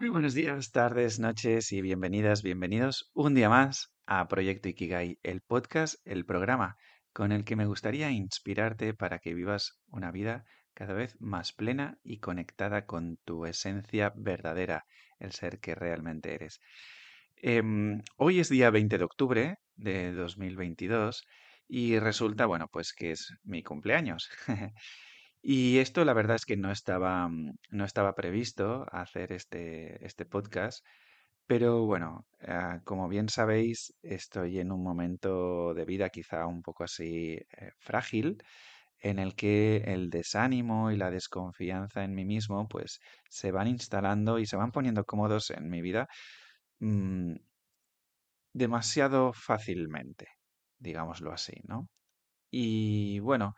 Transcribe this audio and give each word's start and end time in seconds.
Muy 0.00 0.10
buenos 0.10 0.32
días, 0.32 0.70
tardes, 0.70 1.18
noches 1.18 1.72
y 1.72 1.82
bienvenidas, 1.82 2.44
bienvenidos 2.44 3.10
un 3.14 3.34
día 3.34 3.48
más 3.48 3.92
a 4.06 4.28
Proyecto 4.28 4.68
Ikigai, 4.68 5.18
el 5.24 5.40
podcast, 5.40 5.96
el 6.04 6.24
programa 6.24 6.76
con 7.12 7.32
el 7.32 7.44
que 7.44 7.56
me 7.56 7.66
gustaría 7.66 8.08
inspirarte 8.12 8.94
para 8.94 9.18
que 9.18 9.34
vivas 9.34 9.80
una 9.88 10.12
vida 10.12 10.44
cada 10.72 10.94
vez 10.94 11.16
más 11.18 11.52
plena 11.52 11.98
y 12.04 12.20
conectada 12.20 12.86
con 12.86 13.16
tu 13.24 13.44
esencia 13.44 14.12
verdadera, 14.14 14.86
el 15.18 15.32
ser 15.32 15.58
que 15.58 15.74
realmente 15.74 16.32
eres. 16.32 16.60
Em, 17.34 18.00
hoy 18.18 18.38
es 18.38 18.48
día 18.50 18.70
20 18.70 18.98
de 18.98 19.04
octubre 19.04 19.56
de 19.74 20.12
2022 20.12 21.26
y 21.66 21.98
resulta, 21.98 22.46
bueno, 22.46 22.68
pues 22.68 22.92
que 22.92 23.10
es 23.10 23.34
mi 23.42 23.64
cumpleaños. 23.64 24.30
Y 25.42 25.78
esto 25.78 26.04
la 26.04 26.14
verdad 26.14 26.36
es 26.36 26.44
que 26.44 26.56
no 26.56 26.70
estaba, 26.70 27.28
mm, 27.28 27.54
no 27.70 27.84
estaba 27.84 28.14
previsto 28.14 28.86
hacer 28.92 29.32
este, 29.32 30.04
este 30.04 30.26
podcast, 30.26 30.84
pero 31.46 31.86
bueno, 31.86 32.26
ah, 32.42 32.80
como 32.84 33.08
bien 33.08 33.28
sabéis, 33.30 33.94
estoy 34.02 34.60
en 34.60 34.72
un 34.72 34.82
momento 34.82 35.74
de 35.74 35.84
vida 35.86 36.10
quizá 36.10 36.46
un 36.46 36.62
poco 36.62 36.84
así 36.84 37.34
eh, 37.58 37.70
frágil, 37.78 38.38
en 39.00 39.18
el 39.18 39.34
que 39.36 39.78
el 39.86 40.10
desánimo 40.10 40.90
y 40.90 40.96
la 40.96 41.10
desconfianza 41.10 42.04
en 42.04 42.14
mí 42.14 42.24
mismo 42.24 42.68
pues 42.68 43.00
se 43.30 43.52
van 43.52 43.68
instalando 43.68 44.38
y 44.38 44.46
se 44.46 44.56
van 44.56 44.72
poniendo 44.72 45.04
cómodos 45.04 45.50
en 45.50 45.68
mi 45.70 45.82
vida 45.82 46.08
mm, 46.80 47.34
demasiado 48.52 49.32
fácilmente, 49.32 50.26
digámoslo 50.78 51.32
así, 51.32 51.54
¿no? 51.64 51.88
Y 52.50 53.20
bueno, 53.20 53.54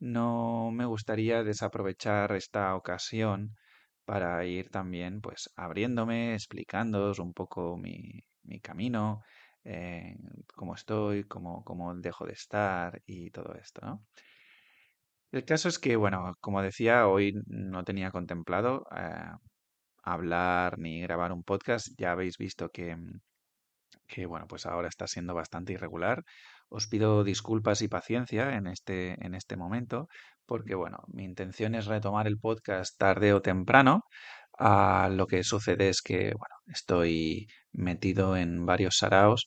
no 0.00 0.70
me 0.72 0.86
gustaría 0.86 1.44
desaprovechar 1.44 2.32
esta 2.32 2.74
ocasión 2.74 3.56
para 4.04 4.44
ir 4.46 4.70
también, 4.70 5.20
pues, 5.20 5.50
abriéndome, 5.56 6.34
explicándoos 6.34 7.18
un 7.20 7.32
poco 7.34 7.76
mi, 7.76 8.24
mi 8.42 8.60
camino, 8.60 9.22
eh, 9.64 10.16
cómo 10.56 10.74
estoy, 10.74 11.24
cómo, 11.24 11.64
cómo 11.64 11.94
dejo 11.94 12.26
de 12.26 12.32
estar 12.32 13.02
y 13.06 13.30
todo 13.30 13.54
esto, 13.54 13.80
¿no? 13.86 14.04
El 15.32 15.44
caso 15.44 15.68
es 15.68 15.78
que, 15.78 15.96
bueno, 15.96 16.34
como 16.40 16.60
decía, 16.62 17.06
hoy 17.06 17.34
no 17.46 17.84
tenía 17.84 18.10
contemplado 18.10 18.86
eh, 18.96 19.30
hablar 20.02 20.78
ni 20.78 21.00
grabar 21.00 21.32
un 21.32 21.44
podcast. 21.44 21.88
Ya 21.98 22.12
habéis 22.12 22.36
visto 22.38 22.70
que, 22.70 22.96
que, 24.10 24.26
bueno, 24.26 24.46
pues 24.48 24.66
ahora 24.66 24.88
está 24.88 25.06
siendo 25.06 25.34
bastante 25.34 25.72
irregular. 25.74 26.24
Os 26.68 26.86
pido 26.88 27.24
disculpas 27.24 27.82
y 27.82 27.88
paciencia 27.88 28.56
en 28.56 28.66
este, 28.66 29.16
en 29.24 29.34
este 29.34 29.56
momento, 29.56 30.08
porque 30.46 30.74
bueno, 30.74 30.98
mi 31.08 31.24
intención 31.24 31.74
es 31.74 31.86
retomar 31.86 32.26
el 32.26 32.38
podcast 32.38 32.98
tarde 32.98 33.32
o 33.34 33.42
temprano. 33.42 34.02
Ah, 34.58 35.08
lo 35.12 35.26
que 35.26 35.44
sucede 35.44 35.88
es 35.88 36.02
que, 36.02 36.34
bueno, 36.34 36.56
estoy 36.66 37.46
metido 37.72 38.36
en 38.36 38.66
varios 38.66 38.98
saraos 38.98 39.46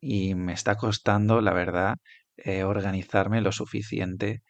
y 0.00 0.34
me 0.34 0.52
está 0.54 0.76
costando, 0.76 1.40
la 1.40 1.52
verdad, 1.54 1.96
eh, 2.36 2.64
organizarme 2.64 3.40
lo 3.42 3.52
suficiente 3.52 4.42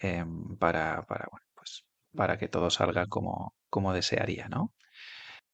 em, 0.00 0.56
para, 0.58 1.02
para, 1.06 1.26
bueno, 1.30 1.46
pues, 1.54 1.84
para 2.16 2.38
que 2.38 2.48
todo 2.48 2.70
salga 2.70 3.06
como, 3.06 3.54
como 3.70 3.92
desearía, 3.92 4.48
¿no? 4.48 4.72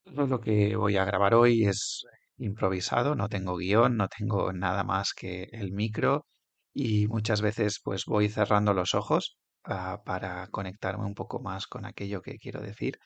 Lo 0.07 0.41
que 0.41 0.77
voy 0.77 0.97
a 0.97 1.05
grabar 1.05 1.35
hoy 1.35 1.65
es 1.67 2.07
improvisado, 2.39 3.15
no 3.15 3.29
tengo 3.29 3.57
guion, 3.57 3.97
no 3.97 4.09
tengo 4.09 4.53
nada 4.53 4.85
más 4.85 5.13
que 5.15 5.45
el 5.53 5.73
micro 5.73 6.27
y 6.73 7.09
muchas 7.09 7.41
veces 7.43 7.81
pues 7.83 8.05
voy 8.07 8.29
cerrando 8.29 8.75
los 8.75 8.95
ojos 8.95 9.37
ah, 9.65 10.03
para 10.05 10.47
conectarme 10.49 11.05
un 11.07 11.15
poco 11.15 11.41
más 11.41 11.67
con 11.67 11.85
aquello 11.87 12.23
que 12.23 12.39
quiero 12.39 12.61
decir, 12.61 12.99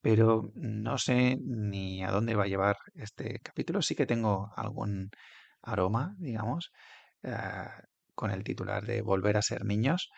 pero 0.00 0.50
no 0.54 0.98
sé 0.98 1.38
ni 1.42 2.04
a 2.04 2.10
dónde 2.10 2.34
va 2.36 2.44
a 2.44 2.48
llevar 2.48 2.76
este 2.94 3.40
capítulo. 3.40 3.82
Sí 3.82 3.94
que 3.96 4.06
tengo 4.06 4.52
algún 4.56 5.10
aroma, 5.62 6.14
digamos, 6.18 6.72
ah, 7.24 7.80
con 8.14 8.30
el 8.30 8.44
titular 8.44 8.84
de 8.86 9.02
Volver 9.02 9.36
a 9.38 9.42
ser 9.42 9.64
niños, 9.64 10.10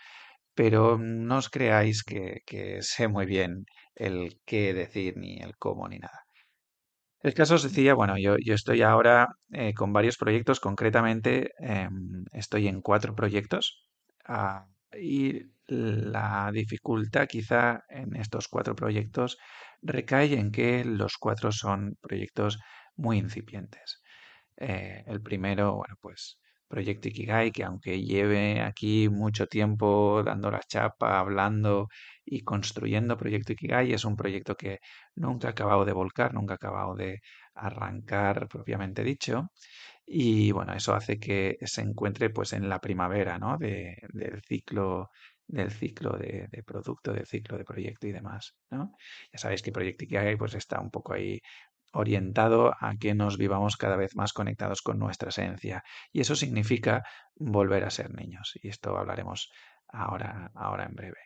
pero 0.54 0.98
no 0.98 1.38
os 1.38 1.50
creáis 1.50 2.02
que, 2.04 2.40
que 2.46 2.82
sé 2.82 3.08
muy 3.08 3.26
bien 3.26 3.66
el 3.94 4.40
qué 4.46 4.74
decir, 4.74 5.16
ni 5.16 5.38
el 5.38 5.56
cómo, 5.58 5.88
ni 5.88 5.98
nada. 5.98 6.25
El 7.20 7.34
caso 7.34 7.54
os 7.56 7.62
decía, 7.62 7.94
bueno, 7.94 8.16
yo, 8.18 8.36
yo 8.38 8.54
estoy 8.54 8.82
ahora 8.82 9.28
eh, 9.52 9.74
con 9.74 9.92
varios 9.92 10.16
proyectos, 10.16 10.60
concretamente 10.60 11.50
em, 11.58 12.24
estoy 12.32 12.68
en 12.68 12.80
cuatro 12.82 13.14
proyectos 13.14 13.86
ah, 14.26 14.66
y 14.98 15.42
la 15.66 16.50
dificultad 16.52 17.26
quizá 17.26 17.84
en 17.88 18.14
estos 18.16 18.48
cuatro 18.48 18.76
proyectos 18.76 19.38
recae 19.82 20.34
en 20.34 20.52
que 20.52 20.84
los 20.84 21.16
cuatro 21.18 21.52
son 21.52 21.96
proyectos 22.00 22.58
muy 22.96 23.18
incipientes. 23.18 24.02
Eh, 24.56 25.04
el 25.06 25.20
primero, 25.22 25.76
bueno, 25.76 25.96
pues 26.00 26.38
Proyecto 26.68 27.08
Ikigai, 27.08 27.52
que 27.52 27.64
aunque 27.64 28.02
lleve 28.02 28.60
aquí 28.60 29.08
mucho 29.08 29.46
tiempo 29.46 30.22
dando 30.24 30.50
la 30.50 30.60
chapa, 30.60 31.18
hablando 31.18 31.88
y 32.24 32.42
construyendo 32.42 33.16
Proyecto 33.16 33.52
Ikigai, 33.52 33.92
es 33.92 34.04
un 34.04 34.16
proyecto 34.16 34.56
que 34.56 34.80
nunca 35.14 35.48
ha 35.48 35.50
acabado 35.52 35.84
de 35.84 35.92
volcar, 35.92 36.34
nunca 36.34 36.54
ha 36.54 36.56
acabado 36.56 36.94
de 36.96 37.20
arrancar 37.54 38.48
propiamente 38.48 39.04
dicho. 39.04 39.50
Y 40.06 40.52
bueno, 40.52 40.72
eso 40.74 40.94
hace 40.94 41.18
que 41.18 41.56
se 41.62 41.82
encuentre 41.82 42.30
pues 42.30 42.52
en 42.52 42.68
la 42.68 42.80
primavera, 42.80 43.38
¿no? 43.38 43.58
De, 43.58 43.96
del 44.12 44.42
ciclo 44.42 45.10
del 45.48 45.70
ciclo 45.70 46.16
de, 46.16 46.48
de, 46.50 46.62
producto, 46.64 47.12
del 47.12 47.26
ciclo 47.26 47.56
de 47.56 47.64
proyecto 47.64 48.06
y 48.06 48.12
demás, 48.12 48.56
¿no? 48.70 48.96
Ya 49.32 49.38
sabéis 49.38 49.62
que 49.62 49.72
Proyecto 49.72 50.04
Ikigai 50.04 50.36
pues 50.36 50.54
está 50.54 50.80
un 50.80 50.90
poco 50.90 51.14
ahí 51.14 51.40
orientado 51.92 52.74
a 52.78 52.96
que 52.96 53.14
nos 53.14 53.38
vivamos 53.38 53.76
cada 53.76 53.96
vez 53.96 54.14
más 54.16 54.32
conectados 54.32 54.82
con 54.82 54.98
nuestra 54.98 55.30
esencia. 55.30 55.82
Y 56.12 56.20
eso 56.20 56.34
significa 56.34 57.04
volver 57.34 57.84
a 57.84 57.90
ser 57.90 58.14
niños. 58.14 58.52
Y 58.62 58.68
esto 58.68 58.96
hablaremos 58.96 59.50
ahora, 59.88 60.50
ahora 60.54 60.84
en 60.84 60.94
breve. 60.94 61.18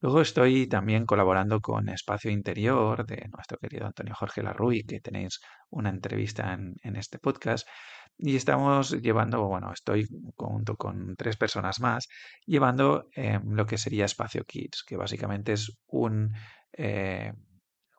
Luego 0.00 0.20
estoy 0.20 0.68
también 0.68 1.06
colaborando 1.06 1.60
con 1.60 1.88
Espacio 1.88 2.30
Interior 2.30 3.04
de 3.04 3.28
nuestro 3.32 3.58
querido 3.58 3.86
Antonio 3.86 4.14
Jorge 4.14 4.44
Larruy, 4.44 4.84
que 4.84 5.00
tenéis 5.00 5.40
una 5.70 5.90
entrevista 5.90 6.52
en, 6.52 6.76
en 6.84 6.94
este 6.94 7.18
podcast. 7.18 7.66
Y 8.16 8.36
estamos 8.36 8.90
llevando, 9.00 9.46
bueno, 9.46 9.72
estoy 9.72 10.08
junto 10.36 10.76
con 10.76 11.14
tres 11.16 11.36
personas 11.36 11.80
más, 11.80 12.08
llevando 12.46 13.08
eh, 13.14 13.40
lo 13.44 13.64
que 13.66 13.78
sería 13.78 14.04
Espacio 14.04 14.44
Kids, 14.44 14.84
que 14.84 14.96
básicamente 14.96 15.52
es 15.52 15.72
un, 15.86 16.32
eh, 16.72 17.32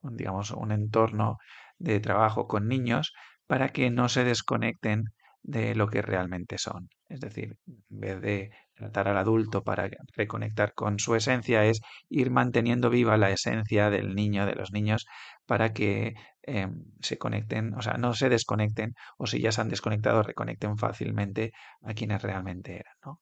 digamos, 0.04 0.52
un 0.52 0.74
entorno 0.74 1.38
de 1.80 2.00
trabajo 2.00 2.48
con 2.48 2.68
niños 2.68 3.14
para 3.48 3.70
que 3.70 3.90
no 3.90 4.10
se 4.10 4.24
desconecten 4.24 5.06
de 5.42 5.76
lo 5.76 5.88
que 5.88 6.02
realmente 6.02 6.58
son. 6.58 6.90
Es 7.08 7.22
decir, 7.22 7.58
en 7.68 8.00
vez 8.00 8.22
de 8.22 8.52
tratar 8.76 9.08
al 9.08 9.18
adulto 9.18 9.64
para 9.64 9.90
reconectar 10.16 10.74
con 10.74 11.00
su 11.00 11.16
esencia, 11.16 11.66
es 11.66 11.82
ir 12.10 12.30
manteniendo 12.30 12.90
viva 12.90 13.18
la 13.18 13.32
esencia 13.32 13.90
del 13.90 14.16
niño, 14.16 14.46
de 14.46 14.56
los 14.56 14.72
niños, 14.72 15.08
para 15.46 15.74
que 15.74 16.14
eh, 16.44 16.68
se 17.02 17.18
conecten, 17.18 17.74
o 17.74 17.82
sea, 17.82 17.94
no 17.94 18.14
se 18.14 18.30
desconecten, 18.30 18.94
o 19.18 19.26
si 19.28 19.42
ya 19.42 19.52
se 19.52 19.62
han 19.62 19.70
desconectado, 19.70 20.22
reconecten 20.24 20.78
fácilmente 20.78 21.52
a 21.82 21.94
quienes 21.94 22.22
realmente 22.22 22.76
eran. 22.76 22.94
¿no? 23.04 23.22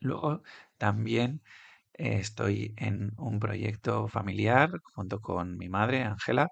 Luego, 0.00 0.42
también 0.76 1.42
estoy 1.94 2.74
en 2.76 3.12
un 3.18 3.38
proyecto 3.38 4.08
familiar 4.08 4.70
junto 4.94 5.20
con 5.20 5.56
mi 5.56 5.68
madre, 5.68 6.02
Ángela, 6.02 6.48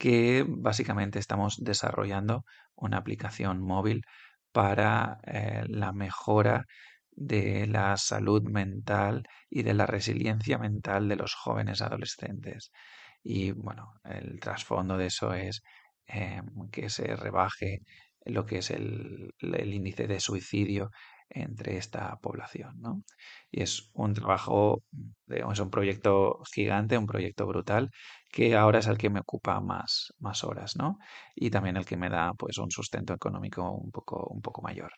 que 0.00 0.46
básicamente 0.48 1.18
estamos 1.18 1.58
desarrollando 1.62 2.46
una 2.74 2.96
aplicación 2.96 3.60
móvil 3.60 4.02
para 4.50 5.18
eh, 5.26 5.64
la 5.68 5.92
mejora 5.92 6.64
de 7.10 7.66
la 7.66 7.98
salud 7.98 8.42
mental 8.42 9.24
y 9.50 9.62
de 9.62 9.74
la 9.74 9.84
resiliencia 9.84 10.56
mental 10.56 11.06
de 11.06 11.16
los 11.16 11.34
jóvenes 11.34 11.82
adolescentes. 11.82 12.70
Y 13.22 13.52
bueno, 13.52 13.92
el 14.04 14.40
trasfondo 14.40 14.96
de 14.96 15.06
eso 15.06 15.34
es 15.34 15.62
eh, 16.06 16.40
que 16.72 16.88
se 16.88 17.14
rebaje 17.14 17.80
lo 18.24 18.46
que 18.46 18.58
es 18.58 18.70
el, 18.70 19.34
el 19.38 19.74
índice 19.74 20.06
de 20.06 20.18
suicidio 20.18 20.90
entre 21.30 21.76
esta 21.76 22.16
población. 22.16 22.80
¿no? 22.80 23.02
Y 23.50 23.62
es 23.62 23.90
un 23.94 24.14
trabajo, 24.14 24.82
es 25.28 25.58
un 25.60 25.70
proyecto 25.70 26.42
gigante, 26.52 26.98
un 26.98 27.06
proyecto 27.06 27.46
brutal, 27.46 27.90
que 28.30 28.56
ahora 28.56 28.80
es 28.80 28.86
el 28.86 28.98
que 28.98 29.10
me 29.10 29.20
ocupa 29.20 29.60
más, 29.60 30.12
más 30.18 30.44
horas, 30.44 30.76
¿no? 30.76 30.98
Y 31.34 31.50
también 31.50 31.76
el 31.76 31.84
que 31.84 31.96
me 31.96 32.08
da 32.10 32.32
pues 32.34 32.58
un 32.58 32.70
sustento 32.70 33.14
económico 33.14 33.70
un 33.72 33.90
poco, 33.90 34.26
un 34.28 34.40
poco 34.40 34.62
mayor. 34.62 34.92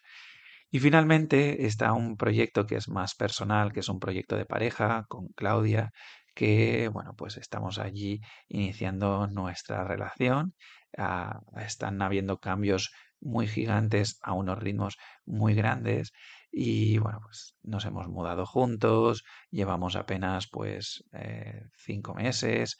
Y 0.70 0.81
finalmente 0.81 1.67
está 1.67 1.93
un 1.93 2.17
proyecto 2.17 2.67
que 2.67 2.76
es 2.76 2.88
más 2.88 3.14
personal, 3.14 3.73
que 3.73 3.81
es 3.81 3.88
un 3.88 4.00
proyecto 4.00 4.37
de 4.37 4.46
pareja 4.46 5.05
con 5.08 5.29
Claudia, 5.37 5.93
que 6.34 6.88
bueno, 6.88 7.14
pues 7.14 7.37
estamos 7.37 7.79
allí 7.79 8.20
iniciando 8.49 9.26
nuestra 9.26 9.84
relación. 9.84 10.55
Ah, 10.96 11.40
están 11.56 12.00
habiendo 12.02 12.38
cambios 12.38 12.90
muy 13.23 13.47
gigantes 13.47 14.19
a 14.23 14.33
unos 14.33 14.59
ritmos 14.59 14.99
muy 15.25 15.55
grandes 15.55 16.13
y 16.51 16.99
bueno, 16.99 17.21
pues 17.23 17.55
nos 17.63 17.85
hemos 17.87 18.09
mudado 18.09 18.45
juntos, 18.47 19.25
llevamos 19.51 19.97
apenas 19.97 20.49
pues 20.49 21.05
eh, 21.13 21.65
cinco 21.77 22.15
meses, 22.15 22.79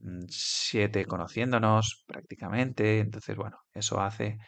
mm, 0.00 0.24
siete 0.28 1.04
conociéndonos 1.06 2.04
prácticamente. 2.06 3.00
Entonces, 3.00 3.36
bueno, 3.36 3.58
eso 3.74 4.00
hace 4.00 4.38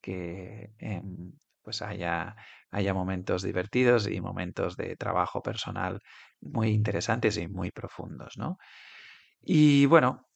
que 0.00 0.70
em, 0.78 1.32
pues 1.62 1.82
haya, 1.82 2.36
haya 2.70 2.94
momentos 2.94 3.42
divertidos 3.42 4.08
y 4.08 4.20
momentos 4.20 4.76
de 4.76 4.96
trabajo 4.96 5.42
personal 5.42 6.00
muy 6.40 6.68
interesantes 6.70 7.36
y 7.38 7.48
muy 7.48 7.70
profundos, 7.70 8.36
¿no? 8.36 8.58
Y 9.40 9.86
bueno, 9.86 10.26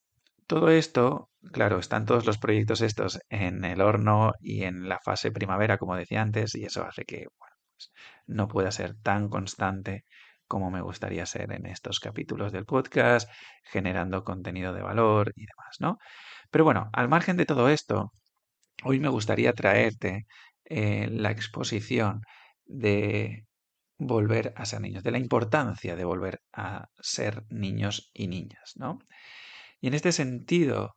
todo 0.46 0.70
esto, 0.70 1.30
claro, 1.52 1.78
están 1.78 2.06
todos 2.06 2.26
los 2.26 2.38
proyectos 2.38 2.80
estos 2.80 3.20
en 3.28 3.64
el 3.64 3.80
horno 3.80 4.32
y 4.40 4.64
en 4.64 4.88
la 4.88 4.98
fase 5.00 5.30
primavera, 5.30 5.78
como 5.78 5.96
decía 5.96 6.22
antes, 6.22 6.54
y 6.54 6.64
eso 6.64 6.84
hace 6.84 7.04
que, 7.04 7.26
bueno, 7.38 7.56
pues 7.72 7.92
no 8.26 8.48
pueda 8.48 8.70
ser 8.70 8.94
tan 9.02 9.28
constante 9.28 10.04
como 10.46 10.70
me 10.70 10.80
gustaría 10.80 11.26
ser 11.26 11.52
en 11.52 11.66
estos 11.66 12.00
capítulos 12.00 12.52
del 12.52 12.64
podcast, 12.64 13.30
generando 13.64 14.24
contenido 14.24 14.72
de 14.72 14.82
valor 14.82 15.32
y 15.36 15.46
demás, 15.46 15.76
¿no? 15.78 15.98
Pero 16.50 16.64
bueno, 16.64 16.88
al 16.92 17.08
margen 17.08 17.36
de 17.36 17.46
todo 17.46 17.68
esto, 17.68 18.12
hoy 18.82 18.98
me 18.98 19.08
gustaría 19.08 19.52
traerte 19.52 20.26
eh, 20.64 21.08
la 21.10 21.30
exposición 21.30 22.22
de 22.64 23.44
volver 23.98 24.52
a 24.56 24.64
ser 24.64 24.80
niños, 24.80 25.02
de 25.02 25.10
la 25.10 25.18
importancia 25.18 25.96
de 25.96 26.04
volver 26.04 26.40
a 26.52 26.88
ser 27.00 27.44
niños 27.50 28.10
y 28.14 28.28
niñas, 28.28 28.72
¿no? 28.76 28.98
Y 29.80 29.88
en 29.88 29.94
este 29.94 30.12
sentido, 30.12 30.96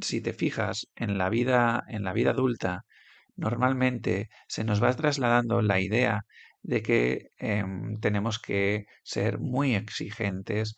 si 0.00 0.20
te 0.20 0.32
fijas 0.32 0.86
en 0.96 1.18
la 1.18 1.28
vida, 1.28 1.84
en 1.88 2.04
la 2.04 2.12
vida 2.12 2.30
adulta, 2.30 2.84
normalmente 3.36 4.28
se 4.48 4.64
nos 4.64 4.82
va 4.82 4.94
trasladando 4.94 5.62
la 5.62 5.80
idea 5.80 6.22
de 6.62 6.82
que 6.82 7.30
em, 7.38 7.96
tenemos 8.00 8.38
que 8.38 8.86
ser 9.02 9.38
muy 9.38 9.74
exigentes 9.74 10.76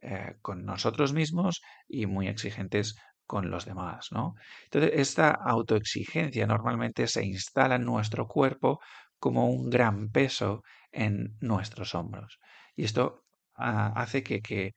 eh, 0.00 0.34
con 0.42 0.64
nosotros 0.64 1.12
mismos 1.12 1.62
y 1.88 2.06
muy 2.06 2.28
exigentes 2.28 2.96
con 3.26 3.50
los 3.50 3.64
demás, 3.64 4.08
¿no? 4.12 4.34
Entonces, 4.64 4.92
esta 4.94 5.30
autoexigencia 5.30 6.46
normalmente 6.46 7.06
se 7.06 7.24
instala 7.24 7.76
en 7.76 7.84
nuestro 7.84 8.26
cuerpo 8.28 8.80
como 9.18 9.48
un 9.48 9.70
gran 9.70 10.10
peso 10.10 10.62
en 10.92 11.36
nuestros 11.40 11.94
hombros. 11.94 12.38
Y 12.76 12.84
esto 12.84 13.24
ah, 13.56 13.92
hace 13.96 14.22
que, 14.22 14.40
que 14.42 14.74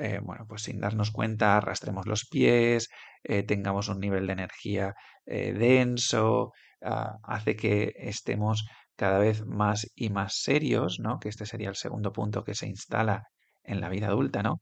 eh, 0.00 0.20
bueno, 0.22 0.46
pues 0.48 0.62
sin 0.62 0.80
darnos 0.80 1.10
cuenta, 1.10 1.58
arrastremos 1.58 2.06
los 2.06 2.26
pies, 2.26 2.88
eh, 3.22 3.42
tengamos 3.42 3.88
un 3.88 4.00
nivel 4.00 4.26
de 4.26 4.32
energía 4.32 4.94
eh, 5.26 5.52
denso, 5.52 6.52
ah, 6.82 7.18
hace 7.22 7.54
que 7.54 7.92
estemos 7.96 8.66
cada 8.96 9.18
vez 9.18 9.44
más 9.44 9.90
y 9.94 10.08
más 10.10 10.40
serios, 10.42 11.00
¿no? 11.00 11.18
Que 11.18 11.28
este 11.28 11.44
sería 11.46 11.68
el 11.68 11.76
segundo 11.76 12.12
punto 12.12 12.44
que 12.44 12.54
se 12.54 12.66
instala 12.66 13.24
en 13.62 13.80
la 13.80 13.88
vida 13.90 14.08
adulta, 14.08 14.42
¿no? 14.42 14.58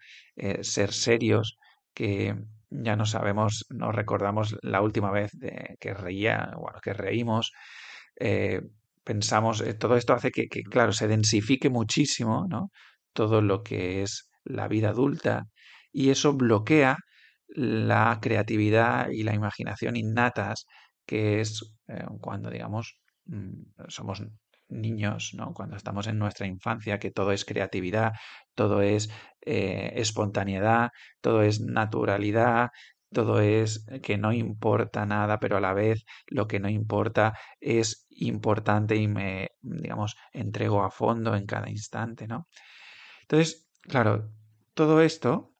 ser 0.63 0.93
serios, 0.93 1.57
que 1.95 2.35
ya 2.71 2.97
no 2.97 3.07
sabemos, 3.07 3.65
no 3.71 3.93
recordamos 3.93 4.57
la 4.63 4.83
última 4.83 5.11
vez 5.11 5.31
de 5.33 5.77
que 5.81 5.95
reía, 5.95 6.53
bueno, 6.57 6.79
que 6.83 6.93
reímos, 6.93 7.53
pensamos, 9.05 9.65
todo 9.79 9.97
esto 9.97 10.15
hace 10.15 10.31
que, 10.31 10.49
que, 10.49 10.63
claro, 10.63 10.93
se 10.93 11.09
densifique 11.09 11.71
muchísimo, 11.71 12.47
¿no? 12.49 12.71
Todo 13.13 13.41
lo 13.41 13.63
que 13.63 14.03
es 14.03 14.28
la 14.49 14.69
vida 14.69 14.91
adulta 14.91 15.47
y 15.93 16.11
eso 16.11 16.33
bloquea 16.35 16.99
la 17.49 18.19
creatividad 18.21 19.09
y 19.11 19.23
la 19.23 19.35
imaginación 19.35 19.97
innatas 19.97 20.67
que 21.07 21.41
es 21.41 21.75
eh, 21.89 22.05
cuando 22.21 22.51
digamos 22.51 23.01
mm, 23.27 23.89
somos 23.89 24.23
niños, 24.69 25.33
¿no? 25.35 25.55
Cuando 25.55 25.77
estamos 25.77 26.07
en 26.07 26.19
nuestra 26.19 26.47
infancia, 26.47 26.99
que 26.99 27.11
todo 27.11 27.33
es 27.33 27.45
creatividad, 27.45 28.13
todo 28.55 28.83
es 28.83 29.11
eh, 29.41 29.93
espontaneidad, 29.97 30.91
todo 31.23 31.43
es 31.43 31.61
naturalidad, 31.61 32.69
todo 33.13 33.41
es 33.41 33.87
que 34.03 34.19
no 34.19 34.33
importa 34.33 35.07
nada, 35.07 35.39
pero 35.41 35.57
a 35.57 35.61
la 35.61 35.73
vez 35.73 36.05
lo 36.27 36.47
que 36.47 36.61
no 36.61 36.69
importa 36.69 37.35
es 37.61 38.07
importante 38.11 38.97
y 38.97 39.09
me, 39.09 39.49
digamos, 39.63 40.17
entrego 40.33 40.85
a 40.85 40.91
fondo 40.91 41.35
en 41.35 41.47
cada 41.47 41.71
instante, 41.71 42.27
¿no? 42.27 42.49
Entonces, 43.23 43.68
Claro, 43.83 44.31
todo 44.75 45.01
esto 45.03 45.53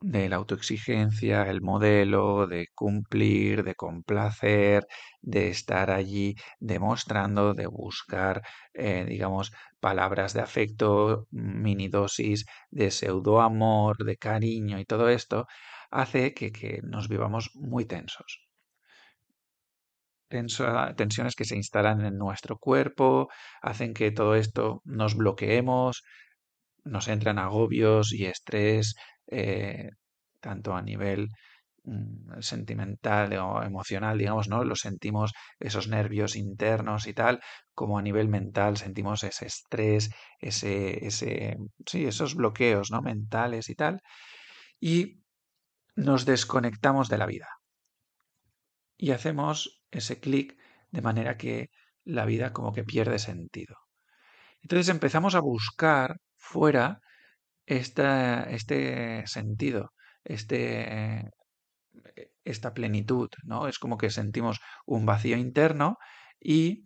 de 0.00 0.28
la 0.28 0.36
autoexigencia, 0.36 1.48
el 1.50 1.60
modelo 1.62 2.46
de 2.46 2.68
cumplir, 2.74 3.64
de 3.64 3.74
complacer, 3.74 4.86
de 5.22 5.48
estar 5.50 5.90
allí 5.90 6.34
demostrando, 6.60 7.54
de 7.54 7.66
buscar, 7.66 8.42
eh, 8.74 9.04
digamos, 9.08 9.52
palabras 9.80 10.32
de 10.34 10.40
afecto, 10.42 11.26
mini 11.30 11.88
dosis 11.88 12.46
de 12.70 12.90
pseudoamor, 12.90 13.96
de 14.04 14.16
cariño 14.16 14.78
y 14.80 14.84
todo 14.86 15.08
esto, 15.08 15.46
hace 15.90 16.34
que 16.34 16.80
nos 16.82 17.08
vivamos 17.08 17.50
muy 17.54 17.84
tensos. 17.86 18.30
tensiones 20.96 21.34
que 21.36 21.44
se 21.44 21.56
instalan 21.56 22.04
en 22.04 22.16
nuestro 22.18 22.56
cuerpo, 22.58 23.28
hacen 23.62 23.94
que 23.94 24.10
todo 24.12 24.34
esto 24.36 24.80
nos 24.84 25.16
bloqueemos, 25.16 26.02
nos 26.84 27.08
entran 27.08 27.38
agobios 27.38 28.12
y 28.12 28.26
estrés, 28.26 28.94
eh, 29.26 29.90
tanto 30.40 30.74
a 30.74 30.82
nivel 30.82 31.28
mm, 31.84 32.40
sentimental 32.40 33.32
o 33.38 33.62
emocional, 33.62 34.18
digamos, 34.18 34.48
¿no? 34.48 34.64
Lo 34.64 34.76
sentimos 34.76 35.32
esos 35.58 35.88
nervios 35.88 36.36
internos 36.36 37.06
y 37.06 37.14
tal, 37.14 37.40
como 37.74 37.98
a 37.98 38.02
nivel 38.02 38.28
mental 38.28 38.76
sentimos 38.76 39.24
ese 39.24 39.46
estrés, 39.46 40.10
ese, 40.40 41.06
ese, 41.06 41.56
sí, 41.86 42.06
esos 42.06 42.34
bloqueos, 42.34 42.90
¿no? 42.90 43.02
Mentales 43.02 43.68
y 43.70 43.74
tal, 43.74 44.00
y 44.80 45.22
nos 45.96 46.24
desconectamos 46.26 47.08
de 47.08 47.18
la 47.18 47.26
vida. 47.26 47.48
Y 48.96 49.12
hacemos 49.12 49.82
ese 49.90 50.20
clic 50.20 50.56
de 50.90 51.02
manera 51.02 51.36
que 51.36 51.70
la 52.04 52.24
vida 52.24 52.52
como 52.52 52.72
que 52.72 52.84
pierde 52.84 53.18
sentido. 53.18 53.76
Entonces 54.62 54.88
empezamos 54.88 55.34
a 55.34 55.40
buscar 55.40 56.16
fuera 56.40 57.00
este 57.66 59.24
sentido, 59.26 59.92
este, 60.24 61.30
esta 62.44 62.74
plenitud, 62.74 63.28
¿no? 63.44 63.68
Es 63.68 63.78
como 63.78 63.96
que 63.96 64.10
sentimos 64.10 64.60
un 64.86 65.06
vacío 65.06 65.36
interno 65.36 65.98
y 66.40 66.84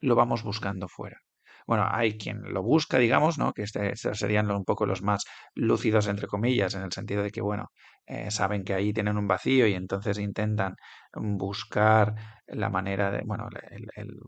lo 0.00 0.14
vamos 0.14 0.42
buscando 0.42 0.88
fuera. 0.88 1.18
Bueno, 1.66 1.86
hay 1.90 2.18
quien 2.18 2.42
lo 2.52 2.62
busca, 2.62 2.98
digamos, 2.98 3.38
¿no? 3.38 3.52
Que 3.52 3.62
este, 3.62 3.94
serían 3.96 4.50
un 4.50 4.64
poco 4.64 4.86
los 4.86 5.02
más 5.02 5.24
lúcidos, 5.54 6.06
entre 6.08 6.26
comillas, 6.26 6.74
en 6.74 6.82
el 6.82 6.92
sentido 6.92 7.22
de 7.22 7.30
que, 7.30 7.40
bueno, 7.40 7.70
eh, 8.06 8.30
saben 8.30 8.64
que 8.64 8.74
ahí 8.74 8.92
tienen 8.92 9.16
un 9.18 9.28
vacío 9.28 9.66
y 9.66 9.74
entonces 9.74 10.18
intentan 10.18 10.74
buscar 11.14 12.14
la 12.46 12.68
manera 12.70 13.10
de, 13.10 13.22
bueno, 13.24 13.48
el, 13.96 14.18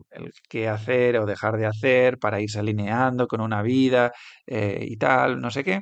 qué 0.49 0.67
hacer 0.69 1.17
o 1.17 1.25
dejar 1.25 1.57
de 1.57 1.65
hacer 1.65 2.17
para 2.19 2.39
irse 2.41 2.59
alineando 2.59 3.27
con 3.27 3.41
una 3.41 3.61
vida 3.61 4.11
eh, 4.47 4.79
y 4.87 4.97
tal, 4.97 5.39
no 5.41 5.51
sé 5.51 5.63
qué. 5.63 5.81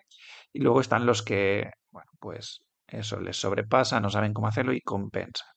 Y 0.51 0.59
luego 0.61 0.81
están 0.81 1.05
los 1.05 1.21
que, 1.23 1.69
bueno, 1.91 2.11
pues 2.19 2.61
eso 2.87 3.19
les 3.19 3.37
sobrepasa, 3.37 3.99
no 3.99 4.09
saben 4.09 4.33
cómo 4.33 4.47
hacerlo 4.47 4.73
y 4.73 4.81
compensan. 4.81 5.47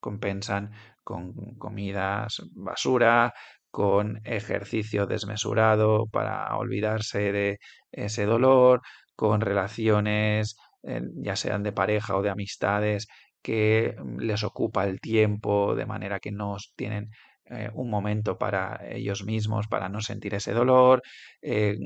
Compensan 0.00 0.70
con 1.04 1.32
comidas 1.58 2.42
basura, 2.54 3.32
con 3.70 4.20
ejercicio 4.24 5.06
desmesurado 5.06 6.06
para 6.06 6.56
olvidarse 6.56 7.32
de 7.32 7.58
ese 7.92 8.24
dolor, 8.26 8.82
con 9.16 9.40
relaciones 9.40 10.56
eh, 10.82 11.02
ya 11.16 11.36
sean 11.36 11.62
de 11.62 11.72
pareja 11.72 12.16
o 12.16 12.22
de 12.22 12.30
amistades 12.30 13.08
que 13.42 13.96
mm, 13.98 14.18
les 14.20 14.42
ocupa 14.44 14.84
el 14.86 15.00
tiempo 15.00 15.74
de 15.74 15.86
manera 15.86 16.20
que 16.20 16.32
no 16.32 16.56
tienen 16.76 17.10
eh, 17.50 17.70
un 17.74 17.88
momento 17.90 18.36
para 18.38 18.80
ellos 18.90 19.24
mismos, 19.24 19.68
para 19.68 19.88
no 19.88 20.00
sentir 20.02 20.34
ese 20.34 20.52
dolor, 20.52 21.02
eh, 21.40 21.78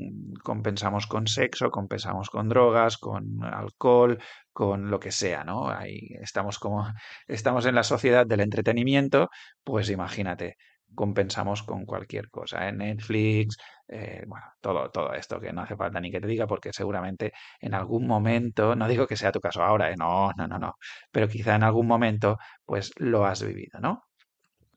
compensamos 0.43 1.07
con 1.07 1.25
sexo, 1.27 1.71
compensamos 1.71 2.29
con 2.29 2.49
drogas, 2.49 2.97
con 2.97 3.43
alcohol, 3.43 4.19
con 4.51 4.91
lo 4.91 4.99
que 4.99 5.11
sea, 5.11 5.43
¿no? 5.45 5.69
Ahí 5.69 6.09
estamos 6.21 6.59
como 6.59 6.85
estamos 7.27 7.65
en 7.65 7.75
la 7.75 7.83
sociedad 7.83 8.27
del 8.27 8.41
entretenimiento, 8.41 9.29
pues 9.63 9.89
imagínate, 9.89 10.57
compensamos 10.95 11.63
con 11.63 11.85
cualquier 11.85 12.29
cosa, 12.29 12.67
¿eh? 12.67 12.71
Netflix, 12.73 13.57
eh, 13.87 14.23
bueno, 14.27 14.45
todo, 14.61 14.89
todo 14.91 15.13
esto 15.13 15.39
que 15.39 15.53
no 15.53 15.61
hace 15.61 15.75
falta 15.75 15.99
ni 15.99 16.11
que 16.11 16.21
te 16.21 16.27
diga, 16.27 16.47
porque 16.47 16.71
seguramente 16.73 17.33
en 17.59 17.73
algún 17.73 18.07
momento, 18.07 18.75
no 18.75 18.87
digo 18.87 19.07
que 19.07 19.17
sea 19.17 19.31
tu 19.31 19.39
caso 19.41 19.63
ahora, 19.63 19.91
¿eh? 19.91 19.95
no, 19.97 20.31
no, 20.37 20.47
no, 20.47 20.59
no, 20.59 20.75
pero 21.11 21.27
quizá 21.27 21.55
en 21.55 21.63
algún 21.63 21.87
momento, 21.87 22.37
pues 22.65 22.91
lo 22.97 23.25
has 23.25 23.43
vivido, 23.43 23.79
¿no? 23.79 24.03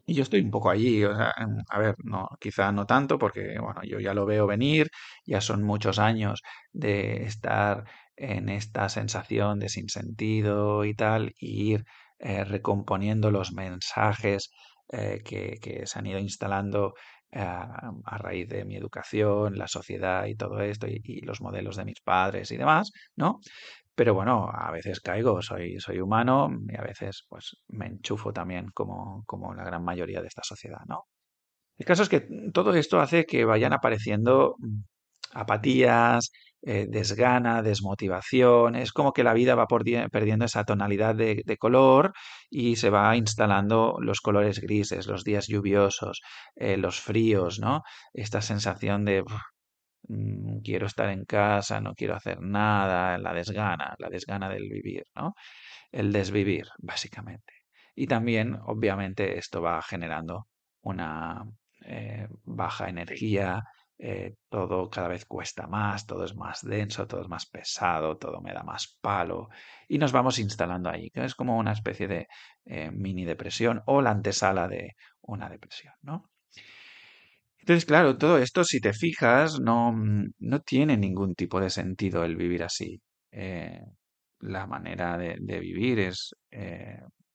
Y 0.07 0.15
yo 0.15 0.23
estoy 0.23 0.41
un 0.41 0.51
poco 0.53 0.71
allí, 0.71 1.03
a 1.05 1.79
ver, 1.79 1.97
no, 2.05 2.29
quizá 2.41 2.71
no 2.73 2.87
tanto, 2.87 3.19
porque 3.19 3.59
bueno, 3.59 3.83
yo 3.83 3.99
ya 4.01 4.15
lo 4.15 4.25
veo 4.25 4.47
venir, 4.47 4.89
ya 5.25 5.41
son 5.41 5.65
muchos 5.65 5.99
años 5.99 6.43
de 6.73 7.25
estar 7.25 7.85
en 8.17 8.49
esta 8.49 8.89
sensación 8.89 9.59
de 9.59 9.69
sinsentido 9.69 10.85
y 10.85 10.95
tal, 10.95 11.35
y 11.41 11.73
ir 11.75 11.85
recomponiendo 12.19 13.31
los 13.33 13.53
mensajes 13.53 14.51
eh, 14.91 15.21
que, 15.25 15.83
se 15.87 15.99
han 15.99 16.07
ido 16.07 16.19
instalando 16.19 16.95
a 17.33 18.19
raíz 18.19 18.49
de 18.49 18.65
mi 18.65 18.77
educación, 18.77 19.59
la 19.59 19.69
sociedad 19.69 20.25
y 20.27 20.37
todo 20.37 20.61
esto, 20.61 20.87
y, 20.87 21.21
los 21.23 21.41
modelos 21.43 21.77
de 21.77 21.85
mis 21.85 22.01
padres 22.01 22.51
y 22.51 22.57
demás, 22.57 22.93
¿no? 23.17 23.41
Pero 23.95 24.15
bueno, 24.15 24.49
a 24.53 24.71
veces 24.71 25.01
caigo, 25.01 25.43
soy, 25.43 25.79
soy 25.81 26.01
humano 26.01 26.51
y 26.69 26.77
a 26.77 26.83
veces 26.83 27.25
pues 27.29 27.57
me 27.69 27.87
enchufo 27.87 28.33
también 28.33 28.69
como, 28.73 29.23
como 29.27 29.55
la 29.55 29.65
gran 29.65 29.85
mayoría 29.85 30.21
de 30.23 30.29
esta 30.29 30.43
sociedad, 30.45 30.81
¿no? 30.87 31.05
El 31.79 31.87
caso 31.87 32.03
es 32.03 32.09
que 32.09 32.27
todo 32.53 32.75
esto 32.75 33.01
hace 33.01 33.27
que 33.27 33.45
vayan 33.45 33.73
apareciendo 33.73 34.57
mm, 34.59 34.81
apatías, 35.35 36.31
eh, 36.69 36.87
desgana, 36.89 37.63
desmotivación. 37.63 38.75
Es 38.75 38.93
como 38.93 39.13
que 39.13 39.23
la 39.23 39.35
vida 39.35 39.55
va 39.55 39.69
perdiendo 39.69 40.47
esa 40.47 40.65
tonalidad 40.65 41.15
de, 41.15 41.57
color 41.61 42.13
y 42.51 42.75
se 42.75 42.91
va 42.91 43.17
instalando 43.17 43.99
los 44.01 44.21
colores 44.21 44.61
grises, 44.61 45.07
los 45.07 45.23
días 45.23 45.47
lluviosos, 45.47 46.23
eh, 46.57 46.77
los 46.77 47.01
fríos, 47.01 47.61
¿no? 47.61 47.83
Esta 48.13 48.41
sensación 48.43 49.05
de 49.05 49.23
mm, 50.09 50.59
quiero 50.65 50.87
estar 50.87 51.09
en 51.11 51.25
casa, 51.25 51.81
no 51.81 51.95
quiero 51.95 52.17
hacer 52.17 52.41
nada, 52.41 53.17
la 53.19 53.33
desgana, 53.33 53.95
la 53.99 54.09
desgana 54.09 54.49
del 54.49 54.69
vivir, 54.69 55.05
¿no? 55.15 55.35
El 55.93 56.13
desvivir, 56.13 56.67
básicamente. 56.79 57.53
Y 57.95 58.09
también, 58.09 58.59
obviamente, 58.67 59.39
esto 59.39 59.63
va 59.63 59.81
generando 59.83 60.49
una 60.83 61.45
eh, 61.83 62.27
baja 62.45 62.89
energía, 62.89 63.63
eh, 63.99 64.35
todo 64.51 64.91
cada 64.91 65.09
vez 65.09 65.25
cuesta 65.25 65.67
más, 65.67 66.07
todo 66.07 66.25
es 66.25 66.37
más 66.37 66.63
denso, 66.63 67.07
todo 67.07 67.23
es 67.23 67.29
más 67.29 67.47
pesado, 67.47 68.19
todo 68.19 68.43
me 68.43 68.53
da 68.53 68.63
más 68.63 68.99
palo 69.01 69.49
y 69.89 69.97
nos 69.99 70.13
vamos 70.13 70.39
instalando 70.39 70.91
ahí, 70.91 71.11
que 71.11 71.25
es 71.25 71.35
como 71.35 71.57
una 71.57 71.73
especie 71.73 72.07
de 72.07 72.29
eh, 72.67 72.91
mini 72.91 73.25
depresión 73.25 73.83
o 73.87 74.03
la 74.03 74.11
antesala 74.11 74.69
de 74.69 74.97
una 75.23 75.49
depresión, 75.49 75.95
¿no? 76.03 76.31
Entonces, 77.59 77.87
claro, 77.87 78.17
todo 78.19 78.39
esto, 78.39 78.65
si 78.65 78.81
te 78.81 78.93
fijas, 78.93 79.59
no, 79.61 79.93
mm, 79.93 80.33
no 80.41 80.61
tiene 80.61 80.97
ningún 80.97 81.35
tipo 81.35 81.61
de 81.61 81.71
sentido 81.71 82.25
el 82.25 82.37
vivir 82.37 82.63
así. 82.63 83.01
Eh, 83.33 83.81
la 84.41 84.67
manera 84.67 85.17
de, 85.19 85.37
de 85.41 85.59
vivir 85.61 85.99
es, 86.01 86.37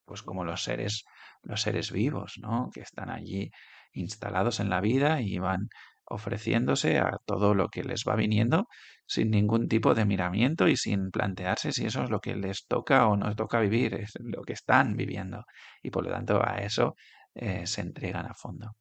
pues, 0.05 0.21
como 0.21 0.45
los 0.45 0.63
seres, 0.63 1.03
los 1.43 1.61
seres 1.61 1.91
vivos, 1.91 2.35
¿no? 2.39 2.69
Que 2.73 2.81
están 2.81 3.09
allí 3.09 3.49
instalados 3.93 4.59
en 4.59 4.69
la 4.69 4.81
vida 4.81 5.21
y 5.21 5.39
van 5.39 5.67
ofreciéndose 6.11 6.99
a 6.99 7.17
todo 7.25 7.53
lo 7.55 7.69
que 7.69 7.83
les 7.83 8.03
va 8.07 8.15
viniendo 8.15 8.67
sin 9.05 9.31
ningún 9.31 9.67
tipo 9.67 9.93
de 9.93 10.05
miramiento 10.05 10.67
y 10.67 10.77
sin 10.77 11.11
plantearse 11.11 11.71
si 11.71 11.85
eso 11.85 12.03
es 12.03 12.09
lo 12.09 12.19
que 12.19 12.35
les 12.35 12.65
toca 12.67 13.07
o 13.07 13.17
no 13.17 13.35
toca 13.35 13.59
vivir, 13.59 13.95
es 13.95 14.13
lo 14.21 14.43
que 14.43 14.53
están 14.53 14.95
viviendo. 14.95 15.43
Y 15.83 15.91
por 15.91 16.05
lo 16.05 16.11
tanto 16.11 16.41
a 16.41 16.57
eso 16.59 16.95
eh, 17.35 17.67
se 17.67 17.81
entregan 17.81 18.25
a 18.25 18.33
fondo. 18.33 18.71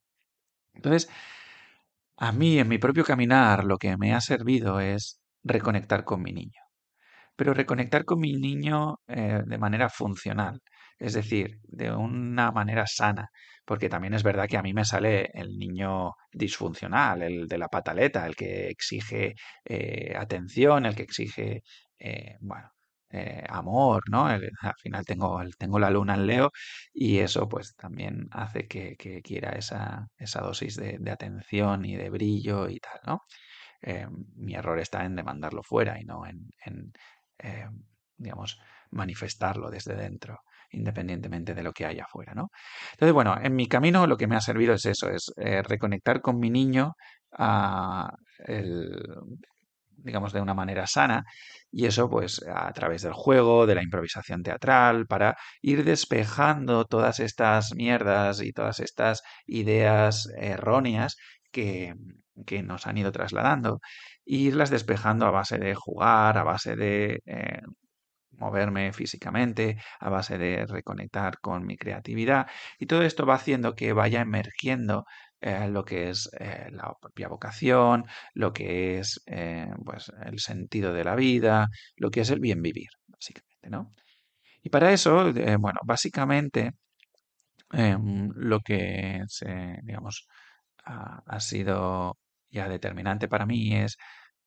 Entonces, 0.74 1.10
a 2.16 2.32
mí 2.32 2.58
en 2.58 2.68
mi 2.68 2.78
propio 2.78 3.04
caminar 3.04 3.64
lo 3.64 3.78
que 3.78 3.96
me 3.96 4.14
ha 4.14 4.20
servido 4.20 4.80
es 4.80 5.20
reconectar 5.42 6.04
con 6.04 6.22
mi 6.22 6.32
niño. 6.32 6.60
Pero 7.36 7.54
reconectar 7.54 8.04
con 8.04 8.20
mi 8.20 8.34
niño 8.34 8.96
eh, 9.08 9.42
de 9.46 9.58
manera 9.58 9.88
funcional, 9.88 10.60
es 11.00 11.14
decir, 11.14 11.58
de 11.64 11.90
una 11.92 12.52
manera 12.52 12.86
sana, 12.86 13.30
porque 13.64 13.88
también 13.88 14.14
es 14.14 14.22
verdad 14.22 14.46
que 14.48 14.58
a 14.58 14.62
mí 14.62 14.74
me 14.74 14.84
sale 14.84 15.30
el 15.34 15.58
niño 15.58 16.12
disfuncional, 16.32 17.22
el 17.22 17.48
de 17.48 17.58
la 17.58 17.68
pataleta, 17.68 18.26
el 18.26 18.36
que 18.36 18.68
exige 18.68 19.34
eh, 19.64 20.14
atención, 20.16 20.86
el 20.86 20.94
que 20.94 21.02
exige, 21.04 21.62
eh, 21.98 22.36
bueno, 22.40 22.70
eh, 23.10 23.44
amor, 23.48 24.02
¿no? 24.10 24.26
al 24.26 24.50
final 24.80 25.04
tengo, 25.04 25.40
tengo 25.58 25.78
la 25.78 25.90
luna 25.90 26.14
en 26.14 26.26
Leo 26.26 26.52
y 26.92 27.18
eso 27.18 27.48
pues 27.48 27.74
también 27.76 28.28
hace 28.30 28.68
que, 28.68 28.96
quiera 29.24 29.50
esa, 29.52 30.06
esa 30.16 30.40
dosis 30.42 30.76
de, 30.76 31.10
atención 31.10 31.84
y 31.84 31.96
de 31.96 32.10
brillo 32.10 32.68
y 32.68 32.78
tal, 32.78 33.00
¿no? 33.06 33.22
mi 34.36 34.54
error 34.54 34.78
está 34.78 35.04
en 35.04 35.16
demandarlo 35.16 35.62
fuera 35.62 35.98
y 36.00 36.04
no 36.04 36.26
en, 36.26 36.50
en 36.66 36.92
digamos, 38.18 38.60
manifestarlo 38.90 39.70
desde 39.70 39.96
dentro 39.96 40.40
independientemente 40.70 41.54
de 41.54 41.62
lo 41.62 41.72
que 41.72 41.86
haya 41.86 42.04
afuera, 42.04 42.34
¿no? 42.34 42.50
Entonces, 42.92 43.14
bueno, 43.14 43.36
en 43.42 43.54
mi 43.54 43.68
camino 43.68 44.06
lo 44.06 44.16
que 44.16 44.26
me 44.26 44.36
ha 44.36 44.40
servido 44.40 44.74
es 44.74 44.84
eso, 44.86 45.10
es 45.10 45.32
eh, 45.36 45.62
reconectar 45.62 46.20
con 46.20 46.38
mi 46.38 46.50
niño 46.50 46.94
a 47.32 48.10
digamos, 50.02 50.32
de 50.32 50.40
una 50.40 50.54
manera 50.54 50.86
sana, 50.86 51.24
y 51.70 51.86
eso 51.86 52.08
pues 52.08 52.42
a 52.48 52.72
través 52.72 53.02
del 53.02 53.12
juego, 53.12 53.66
de 53.66 53.74
la 53.74 53.82
improvisación 53.82 54.42
teatral, 54.42 55.06
para 55.06 55.36
ir 55.62 55.84
despejando 55.84 56.84
todas 56.84 57.20
estas 57.20 57.74
mierdas 57.74 58.42
y 58.42 58.52
todas 58.52 58.80
estas 58.80 59.22
ideas 59.46 60.28
erróneas 60.36 61.16
que, 61.52 61.94
que 62.46 62.62
nos 62.62 62.86
han 62.86 62.98
ido 62.98 63.12
trasladando, 63.12 63.80
e 64.26 64.36
irlas 64.36 64.70
despejando 64.70 65.26
a 65.26 65.30
base 65.30 65.58
de 65.58 65.74
jugar, 65.74 66.38
a 66.38 66.44
base 66.44 66.76
de 66.76 67.20
eh, 67.26 67.60
moverme 68.40 68.92
físicamente, 68.92 69.76
a 70.00 70.10
base 70.10 70.38
de 70.38 70.66
reconectar 70.66 71.38
con 71.40 71.66
mi 71.66 71.76
creatividad. 71.76 72.46
Y 72.78 72.86
todo 72.86 73.02
esto 73.02 73.26
va 73.26 73.34
haciendo 73.34 73.74
que 73.74 73.92
vaya 73.92 74.22
emergiendo 74.22 75.04
eh, 75.40 75.68
lo 75.68 75.84
que 75.84 76.10
es 76.10 76.28
eh, 76.38 76.68
la 76.72 76.92
propia 77.00 77.28
vocación, 77.28 78.04
lo 78.34 78.52
que 78.52 78.98
es 78.98 79.22
eh, 79.26 79.68
pues, 79.84 80.12
el 80.24 80.38
sentido 80.40 80.92
de 80.92 81.04
la 81.04 81.14
vida, 81.16 81.68
lo 81.96 82.10
que 82.10 82.20
es 82.20 82.30
el 82.30 82.40
bien 82.40 82.60
vivir, 82.62 82.88
básicamente, 83.06 83.70
¿no? 83.70 83.92
Y 84.62 84.70
para 84.70 84.92
eso, 84.92 85.32
bueno, 85.58 85.80
básicamente 85.84 86.72
lo 87.70 88.60
que 88.60 89.22
se, 89.28 89.78
digamos, 89.82 90.28
ha 90.84 91.40
sido 91.40 92.18
ya 92.50 92.68
determinante 92.68 93.28
para 93.28 93.46
mí 93.46 93.74
es 93.76 93.96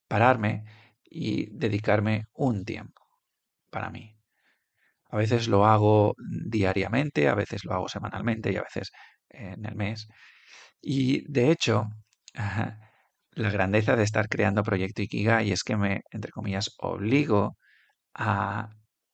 pararme 0.07 0.65
y 1.03 1.47
dedicarme 1.57 2.25
un 2.33 2.65
tiempo 2.65 3.02
para 3.73 3.89
mí. 3.89 4.15
A 5.09 5.17
veces 5.17 5.47
lo 5.47 5.65
hago 5.65 6.15
diariamente, 6.57 7.27
a 7.27 7.35
veces 7.35 7.65
lo 7.65 7.73
hago 7.73 7.89
semanalmente 7.89 8.51
y 8.51 8.57
a 8.57 8.63
veces 8.63 8.91
en 9.29 9.65
el 9.65 9.75
mes. 9.75 10.07
Y 10.81 11.29
de 11.31 11.51
hecho, 11.51 11.89
la 13.31 13.49
grandeza 13.51 13.95
de 13.95 14.03
estar 14.03 14.29
creando 14.29 14.63
Proyecto 14.63 15.01
Ikigai 15.01 15.51
es 15.51 15.63
que 15.63 15.75
me, 15.77 16.01
entre 16.11 16.31
comillas, 16.31 16.71
obligo 16.79 17.57
a 18.13 18.69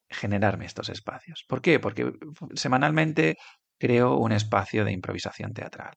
generarme 0.09 0.65
estos 0.65 0.89
espacios. 0.89 1.45
¿Por 1.47 1.61
qué? 1.61 1.79
Porque 1.79 2.11
semanalmente 2.53 3.37
creo 3.79 4.17
un 4.17 4.31
espacio 4.33 4.85
de 4.85 4.91
improvisación 4.91 5.53
teatral 5.53 5.95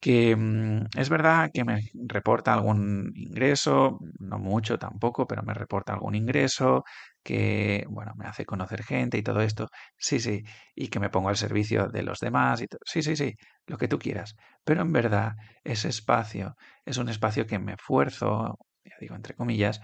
que 0.00 0.36
mm, 0.36 0.86
es 0.96 1.08
verdad 1.08 1.50
que 1.52 1.64
me 1.64 1.80
reporta 1.94 2.54
algún 2.54 3.12
ingreso, 3.16 3.98
no 4.18 4.38
mucho 4.38 4.78
tampoco, 4.78 5.26
pero 5.26 5.42
me 5.42 5.54
reporta 5.54 5.94
algún 5.94 6.14
ingreso, 6.14 6.84
que, 7.26 7.84
bueno, 7.90 8.12
me 8.16 8.26
hace 8.26 8.44
conocer 8.46 8.82
gente 8.84 9.18
y 9.18 9.22
todo 9.22 9.40
esto, 9.42 9.68
sí, 9.98 10.20
sí, 10.20 10.42
y 10.74 10.88
que 10.88 11.00
me 11.00 11.10
pongo 11.10 11.28
al 11.30 11.36
servicio 11.36 11.88
de 11.88 12.02
los 12.02 12.20
demás, 12.20 12.62
y 12.62 12.66
sí, 12.84 13.02
sí, 13.02 13.16
sí, 13.16 13.34
lo 13.66 13.76
que 13.78 13.88
tú 13.88 13.98
quieras. 13.98 14.36
Pero 14.64 14.82
en 14.82 14.92
verdad, 14.92 15.32
ese 15.64 15.88
espacio 15.88 16.54
es 16.84 16.96
un 16.98 17.08
espacio 17.08 17.46
que 17.46 17.58
me 17.58 17.74
esfuerzo, 17.74 18.58
ya 18.84 18.94
digo 19.00 19.14
entre 19.16 19.34
comillas, 19.34 19.80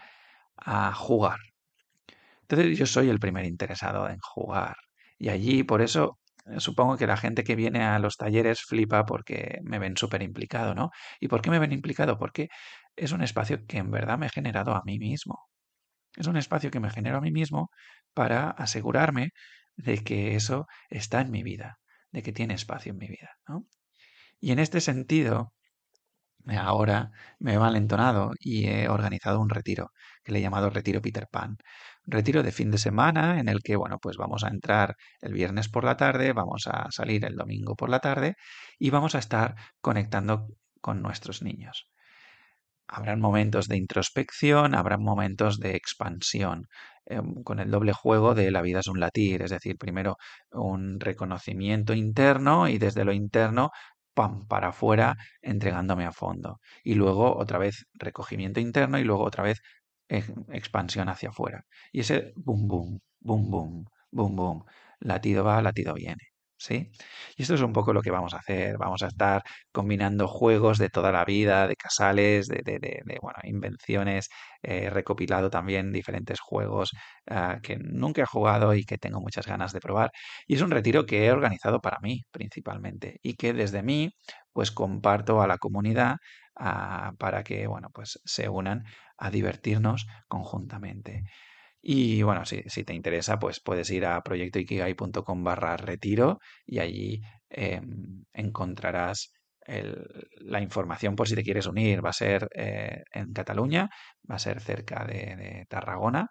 a 0.56 0.92
jugar. 0.94 1.38
Entonces 2.42 2.78
yo 2.78 2.86
soy 2.86 3.08
el 3.08 3.18
primer 3.18 3.44
interesado 3.46 4.08
en 4.08 4.18
jugar. 4.20 4.76
Y 5.18 5.28
allí, 5.30 5.62
por 5.64 5.82
eso, 5.82 6.18
eh, 6.46 6.60
supongo 6.60 6.96
que 6.96 7.06
la 7.06 7.16
gente 7.16 7.44
que 7.44 7.56
viene 7.56 7.82
a 7.84 7.98
los 7.98 8.16
talleres 8.16 8.62
flipa 8.62 9.04
porque 9.06 9.58
me 9.62 9.78
ven 9.78 9.96
súper 9.96 10.22
implicado, 10.22 10.74
¿no? 10.74 10.90
¿Y 11.20 11.28
por 11.28 11.40
qué 11.42 11.50
me 11.50 11.58
ven 11.58 11.72
implicado? 11.72 12.18
Porque 12.18 12.48
es 12.96 13.12
un 13.12 13.22
espacio 13.22 13.64
que 13.66 13.78
en 13.78 13.90
verdad 13.90 14.18
me 14.18 14.26
he 14.26 14.30
generado 14.30 14.74
a 14.74 14.82
mí 14.84 14.98
mismo. 14.98 15.38
Es 16.16 16.26
un 16.26 16.36
espacio 16.36 16.70
que 16.70 16.80
me 16.80 16.90
genero 16.90 17.18
a 17.18 17.20
mí 17.20 17.32
mismo 17.32 17.70
para 18.14 18.50
asegurarme 18.50 19.30
de 19.76 19.98
que 20.04 20.36
eso 20.36 20.66
está 20.90 21.20
en 21.20 21.30
mi 21.30 21.42
vida, 21.42 21.78
de 22.10 22.22
que 22.22 22.32
tiene 22.32 22.54
espacio 22.54 22.92
en 22.92 22.98
mi 22.98 23.08
vida, 23.08 23.30
¿no? 23.48 23.66
Y 24.40 24.52
en 24.52 24.58
este 24.58 24.80
sentido, 24.80 25.52
ahora 26.58 27.10
me 27.38 27.54
he 27.54 27.58
valentonado 27.58 28.32
y 28.40 28.66
he 28.66 28.88
organizado 28.88 29.40
un 29.40 29.50
retiro 29.50 29.90
que 30.24 30.32
le 30.32 30.38
he 30.38 30.42
llamado 30.42 30.70
Retiro 30.70 31.00
Peter 31.00 31.28
Pan. 31.30 31.56
Retiro 32.04 32.42
de 32.42 32.52
fin 32.52 32.70
de 32.70 32.78
semana 32.78 33.38
en 33.40 33.48
el 33.48 33.62
que, 33.62 33.76
bueno, 33.76 33.98
pues 34.00 34.16
vamos 34.16 34.44
a 34.44 34.48
entrar 34.48 34.96
el 35.20 35.32
viernes 35.32 35.68
por 35.68 35.84
la 35.84 35.96
tarde, 35.96 36.32
vamos 36.32 36.66
a 36.66 36.90
salir 36.90 37.24
el 37.24 37.36
domingo 37.36 37.76
por 37.76 37.90
la 37.90 38.00
tarde 38.00 38.34
y 38.78 38.90
vamos 38.90 39.14
a 39.14 39.18
estar 39.18 39.54
conectando 39.80 40.48
con 40.80 41.02
nuestros 41.02 41.42
niños. 41.42 41.88
Habrán 42.94 43.20
momentos 43.20 43.68
de 43.68 43.76
introspección, 43.78 44.74
habrán 44.74 45.02
momentos 45.02 45.58
de 45.58 45.76
expansión, 45.76 46.66
em, 47.06 47.42
con 47.42 47.58
el 47.58 47.70
doble 47.70 47.92
juego 47.92 48.34
de 48.34 48.50
la 48.50 48.62
vida 48.62 48.80
es 48.80 48.86
un 48.86 49.00
latir, 49.00 49.42
es 49.42 49.50
decir, 49.50 49.76
primero 49.78 50.16
un 50.52 51.00
reconocimiento 51.00 51.94
interno 51.94 52.68
y 52.68 52.78
desde 52.78 53.04
lo 53.04 53.12
interno 53.12 53.70
pam, 54.14 54.46
para 54.46 54.68
afuera, 54.68 55.16
entregándome 55.40 56.04
a 56.06 56.12
fondo. 56.12 56.60
Y 56.84 56.94
luego 56.94 57.36
otra 57.36 57.58
vez 57.58 57.86
recogimiento 57.94 58.60
interno 58.60 58.98
y 58.98 59.04
luego 59.04 59.24
otra 59.24 59.42
vez 59.44 59.60
expansión 60.08 61.08
hacia 61.08 61.30
afuera. 61.30 61.64
Y 61.92 62.00
ese 62.00 62.32
boom, 62.36 62.68
boom, 62.68 63.00
boom, 63.20 63.50
boom, 63.50 63.84
boom, 64.10 64.36
boom, 64.36 64.64
latido 65.00 65.44
va, 65.44 65.62
latido 65.62 65.94
viene. 65.94 66.31
¿Sí? 66.64 66.90
Y 67.36 67.42
esto 67.42 67.54
es 67.54 67.60
un 67.62 67.72
poco 67.72 67.92
lo 67.92 68.02
que 68.02 68.10
vamos 68.10 68.34
a 68.34 68.38
hacer. 68.38 68.76
Vamos 68.78 69.02
a 69.02 69.08
estar 69.08 69.42
combinando 69.72 70.28
juegos 70.28 70.78
de 70.78 70.88
toda 70.90 71.12
la 71.12 71.24
vida, 71.24 71.66
de 71.66 71.76
casales, 71.76 72.48
de, 72.48 73.02
bueno, 73.20 73.38
invenciones. 73.44 74.28
He 74.62 74.90
recopilado 74.90 75.50
también 75.50 75.92
diferentes 75.92 76.40
juegos 76.40 76.92
uh, 77.30 77.60
que 77.62 77.76
nunca 77.78 78.22
he 78.22 78.26
jugado 78.26 78.74
y 78.74 78.84
que 78.84 78.98
tengo 78.98 79.20
muchas 79.20 79.46
ganas 79.46 79.72
de 79.72 79.80
probar. 79.80 80.10
Y 80.46 80.54
es 80.54 80.62
un 80.62 80.70
retiro 80.70 81.06
que 81.06 81.26
he 81.26 81.32
organizado 81.32 81.80
para 81.80 81.98
mí, 82.02 82.22
principalmente, 82.30 83.18
y 83.22 83.34
que 83.34 83.52
desde 83.52 83.82
mí, 83.82 84.10
pues 84.52 84.70
comparto 84.70 85.42
a 85.42 85.46
la 85.46 85.58
comunidad 85.58 86.16
uh, 86.60 87.16
para 87.18 87.42
que, 87.44 87.66
bueno, 87.66 87.88
pues 87.92 88.20
se 88.24 88.48
unan 88.48 88.84
a 89.18 89.30
divertirnos 89.30 90.06
conjuntamente. 90.28 91.24
Y 91.84 92.22
bueno, 92.22 92.44
si, 92.46 92.62
te 92.62 92.94
interesa, 92.94 93.38
pues 93.40 93.60
puedes 93.60 93.90
ir 93.90 94.06
a 94.06 94.22
proyectoikigai.com 94.22 95.44
barra 95.44 95.76
retiro 95.76 96.38
y 96.64 96.78
allí 96.78 97.20
eh, 97.50 97.80
encontrarás 98.32 99.32
la 100.40 100.60
información 100.60 101.16
por 101.16 101.28
si 101.28 101.34
te 101.34 101.42
quieres 101.42 101.66
unir. 101.66 102.04
Va 102.04 102.10
a 102.10 102.12
ser 102.12 102.48
eh, 102.54 103.02
en 103.12 103.32
Cataluña, 103.32 103.90
va 104.30 104.36
a 104.36 104.38
ser 104.38 104.60
cerca 104.60 105.04
de, 105.04 105.66
Tarragona, 105.68 106.28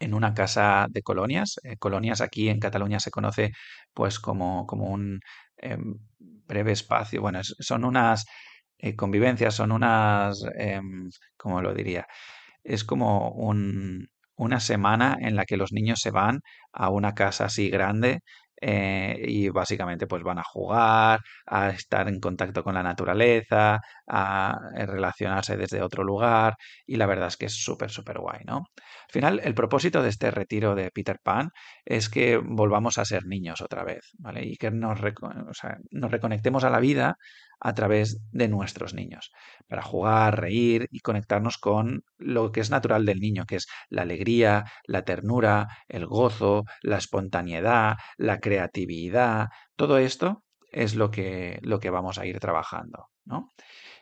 en 0.00 0.14
una 0.14 0.34
casa 0.34 0.86
de 0.90 1.02
colonias. 1.02 1.56
Eh, 1.62 1.76
colonias 1.78 2.20
aquí 2.22 2.48
en 2.48 2.60
Cataluña 2.60 3.00
se 3.00 3.10
conoce 3.10 3.52
pues 3.94 4.18
como, 4.20 4.66
como 4.66 4.86
un 4.90 5.20
em, 5.58 5.98
breve 6.18 6.72
espacio. 6.72 7.20
Bueno, 7.22 7.40
son 7.42 7.84
unas 7.84 8.26
convivencias, 8.96 9.54
son 9.54 9.72
unas, 9.72 10.44
em, 10.58 11.10
¿cómo 11.36 11.62
lo 11.62 11.74
diría? 11.74 12.06
Es 12.64 12.84
como 12.84 13.30
un, 13.32 14.08
una 14.36 14.60
semana 14.60 15.16
en 15.20 15.36
la 15.36 15.44
que 15.44 15.56
los 15.56 15.72
niños 15.72 16.00
se 16.00 16.10
van 16.10 16.40
a 16.72 16.90
una 16.90 17.14
casa 17.14 17.46
así 17.46 17.70
grande 17.70 18.20
eh, 18.60 19.22
y 19.28 19.48
básicamente 19.50 20.06
pues 20.06 20.22
van 20.22 20.38
a 20.38 20.42
jugar, 20.44 21.20
a 21.46 21.68
estar 21.70 22.08
en 22.08 22.20
contacto 22.20 22.64
con 22.64 22.74
la 22.74 22.82
naturaleza, 22.82 23.80
a 24.06 24.58
relacionarse 24.74 25.56
desde 25.56 25.82
otro 25.82 26.04
lugar 26.04 26.56
y 26.86 26.96
la 26.96 27.06
verdad 27.06 27.28
es 27.28 27.36
que 27.36 27.46
es 27.46 27.54
súper, 27.54 27.90
súper 27.90 28.18
guay, 28.18 28.40
¿no? 28.46 28.56
Al 28.56 29.12
final, 29.12 29.40
el 29.44 29.54
propósito 29.54 30.02
de 30.02 30.08
este 30.08 30.30
retiro 30.30 30.74
de 30.74 30.90
Peter 30.90 31.18
Pan 31.22 31.50
es 31.84 32.08
que 32.08 32.38
volvamos 32.38 32.98
a 32.98 33.04
ser 33.04 33.26
niños 33.26 33.60
otra 33.60 33.84
vez, 33.84 34.10
¿vale? 34.18 34.44
Y 34.46 34.56
que 34.56 34.70
nos, 34.70 35.00
o 35.00 35.54
sea, 35.54 35.76
nos 35.90 36.10
reconectemos 36.10 36.64
a 36.64 36.70
la 36.70 36.80
vida 36.80 37.16
a 37.60 37.74
través 37.74 38.20
de 38.32 38.48
nuestros 38.48 38.94
niños, 38.94 39.32
para 39.68 39.82
jugar, 39.82 40.40
reír 40.40 40.88
y 40.90 41.00
conectarnos 41.00 41.58
con 41.58 42.04
lo 42.18 42.52
que 42.52 42.60
es 42.60 42.70
natural 42.70 43.04
del 43.06 43.20
niño, 43.20 43.44
que 43.46 43.56
es 43.56 43.66
la 43.88 44.02
alegría, 44.02 44.64
la 44.86 45.04
ternura, 45.04 45.68
el 45.88 46.06
gozo, 46.06 46.64
la 46.82 46.98
espontaneidad, 46.98 47.96
la 48.16 48.40
creatividad, 48.40 49.48
todo 49.76 49.98
esto 49.98 50.44
es 50.76 50.94
lo 50.94 51.10
que, 51.10 51.58
lo 51.62 51.80
que 51.80 51.88
vamos 51.88 52.18
a 52.18 52.26
ir 52.26 52.38
trabajando, 52.38 53.08
¿no? 53.24 53.52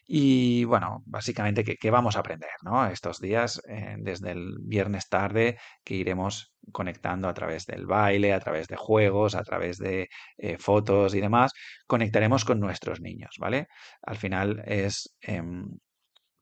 Y 0.07 0.64
bueno, 0.64 1.02
básicamente, 1.07 1.64
¿qué, 1.64 1.76
qué 1.76 1.90
vamos 1.90 2.16
a 2.16 2.19
aprender 2.19 2.50
¿no? 2.62 2.85
estos 2.87 3.21
días? 3.21 3.62
Eh, 3.69 3.97
desde 3.99 4.33
el 4.33 4.57
viernes 4.61 5.09
tarde, 5.09 5.57
que 5.85 5.95
iremos 5.95 6.52
conectando 6.73 7.28
a 7.28 7.33
través 7.33 7.64
del 7.66 7.87
baile, 7.87 8.35
a 8.35 8.40
través 8.40 8.66
de 8.66 8.76
juegos, 8.76 9.35
a 9.37 9.43
través 9.45 9.78
de 9.78 10.09
eh, 10.37 10.59
fotos 10.59 11.14
y 11.14 11.21
demás, 11.21 11.52
conectaremos 11.87 12.45
con 12.45 12.59
nuestros 12.61 13.00
niños, 13.00 13.37
¿vale? 13.38 13.69
Al 14.02 14.16
final 14.16 14.62
es 14.66 15.16
eh, 15.23 15.43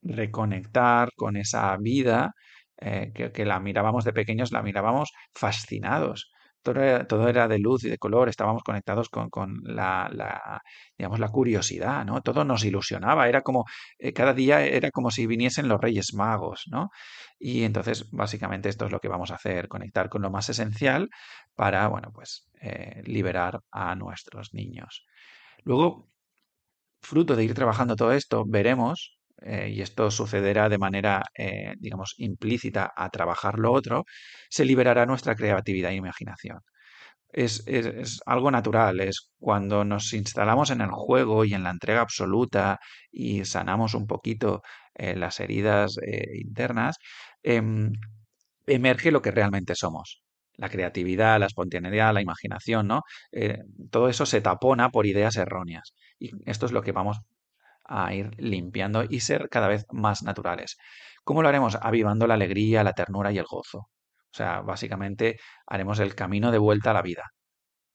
reconectar 0.03 1.11
con 1.15 1.37
esa 1.37 1.77
vida 1.77 2.33
eh, 2.79 3.13
que, 3.15 3.33
que 3.33 3.45
la 3.45 3.61
mirábamos 3.61 4.05
de 4.05 4.13
pequeños, 4.15 4.51
la 4.51 4.63
mirábamos 4.63 5.13
fascinados 5.35 6.33
todo 6.63 7.29
era, 7.29 7.49
de 7.49 7.59
luz 7.59 7.85
y 7.85 7.91
de 7.91 7.99
color, 7.99 8.29
estábamos 8.29 8.63
conectados 8.63 9.09
con, 9.09 9.31
con 9.31 9.61
la, 9.65 10.09
la, 10.13 10.63
digamos, 10.97 11.19
la 11.19 11.29
curiosidad, 11.29 12.05
¿no? 12.05 12.21
Todo 12.23 12.45
nos 12.45 12.65
ilusionaba, 12.65 13.29
era 13.29 13.43
como, 13.43 13.65
eh, 13.99 14.13
cada 14.13 14.33
día 14.35 14.65
era 14.65 14.91
como 14.91 15.11
si 15.11 15.27
viniesen 15.27 15.69
los 15.69 15.81
Reyes 15.81 16.15
Magos, 16.15 16.65
¿no? 16.71 16.91
Y 17.39 17.65
entonces, 17.65 18.09
básicamente, 18.11 18.69
esto 18.69 18.87
es 18.87 18.93
lo 18.93 19.01
que 19.01 19.09
vamos 19.09 19.31
a 19.31 19.35
hacer, 19.37 19.69
conectar 19.69 20.09
con 20.09 20.23
lo 20.23 20.31
más 20.31 20.49
esencial 20.49 21.09
para, 21.55 21.89
bueno, 21.89 22.11
pues, 22.13 22.49
eh, 22.61 23.03
liberar 23.07 23.61
a 23.71 23.95
nuestros 23.97 24.55
niños. 24.55 25.05
Luego, 25.65 26.09
fruto 27.01 27.37
de 27.37 27.45
ir 27.45 27.55
trabajando 27.55 27.97
todo 27.97 28.13
esto, 28.13 28.45
veremos 28.47 29.19
eh, 29.45 29.71
y 29.71 29.83
esto 29.83 30.11
sucederá 30.11 30.69
de 30.69 30.79
manera, 30.79 31.23
eh, 31.37 31.75
digamos, 31.79 32.15
implícita 32.19 32.93
a 32.97 33.11
trabajar 33.11 33.59
lo 33.59 33.73
otro, 33.73 34.05
se 34.51 34.65
liberará 34.65 35.07
nuestra 35.07 35.35
creatividad 35.37 35.93
e 35.93 35.97
imaginación. 35.97 36.61
Es, 37.33 37.65
es, 37.67 38.21
algo 38.27 38.51
natural, 38.51 39.01
es 39.01 39.31
cuando 39.39 39.85
nos 39.85 40.13
instalamos 40.13 40.71
en 40.71 40.83
el 40.83 40.91
juego 40.91 41.45
y 41.45 41.55
en 41.55 41.65
la 41.65 41.71
entrega 41.71 42.03
absoluta 42.03 42.79
y 43.11 43.45
sanamos 43.47 43.95
un 43.95 44.07
poquito 44.07 44.63
eh, 44.95 45.17
las 45.17 45.41
heridas 45.41 45.97
internas, 46.35 46.99
em, 47.43 47.93
emerge 48.67 49.11
lo 49.13 49.23
que 49.23 49.31
realmente 49.31 49.75
somos. 49.75 50.23
La 50.57 50.69
creatividad, 50.69 51.41
la 51.41 51.47
espontaneidad, 51.47 52.15
la 52.15 52.23
imaginación, 52.23 52.87
¿no? 52.89 53.03
Todo 53.91 54.09
eso 54.09 54.27
se 54.27 54.41
tapona 54.43 54.91
por 54.91 55.07
ideas 55.07 55.37
erróneas. 55.37 55.95
Y 56.19 56.31
esto 56.47 56.67
es 56.67 56.73
lo 56.73 56.83
que 56.83 56.93
vamos 56.93 57.19
a 57.93 58.15
ir 58.15 58.31
limpiando 58.39 59.05
y 59.09 59.21
ser 59.21 59.49
cada 59.51 59.69
vez 59.69 59.85
más 59.91 60.23
naturales. 60.23 60.77
¿Cómo 61.25 61.43
lo 61.43 61.49
haremos? 61.49 61.77
Avivando 61.81 62.27
la 62.27 62.35
alegría, 62.35 62.85
la 62.85 62.93
ternura 62.95 63.33
y 63.33 63.39
el 63.39 63.45
gozo. 63.47 63.79
O 63.79 64.35
sea, 64.37 64.61
básicamente 64.63 65.39
haremos 65.67 65.99
el 66.01 66.15
camino 66.15 66.51
de 66.51 66.59
vuelta 66.59 66.91
a 66.91 66.95
la 66.95 67.03
vida, 67.03 67.25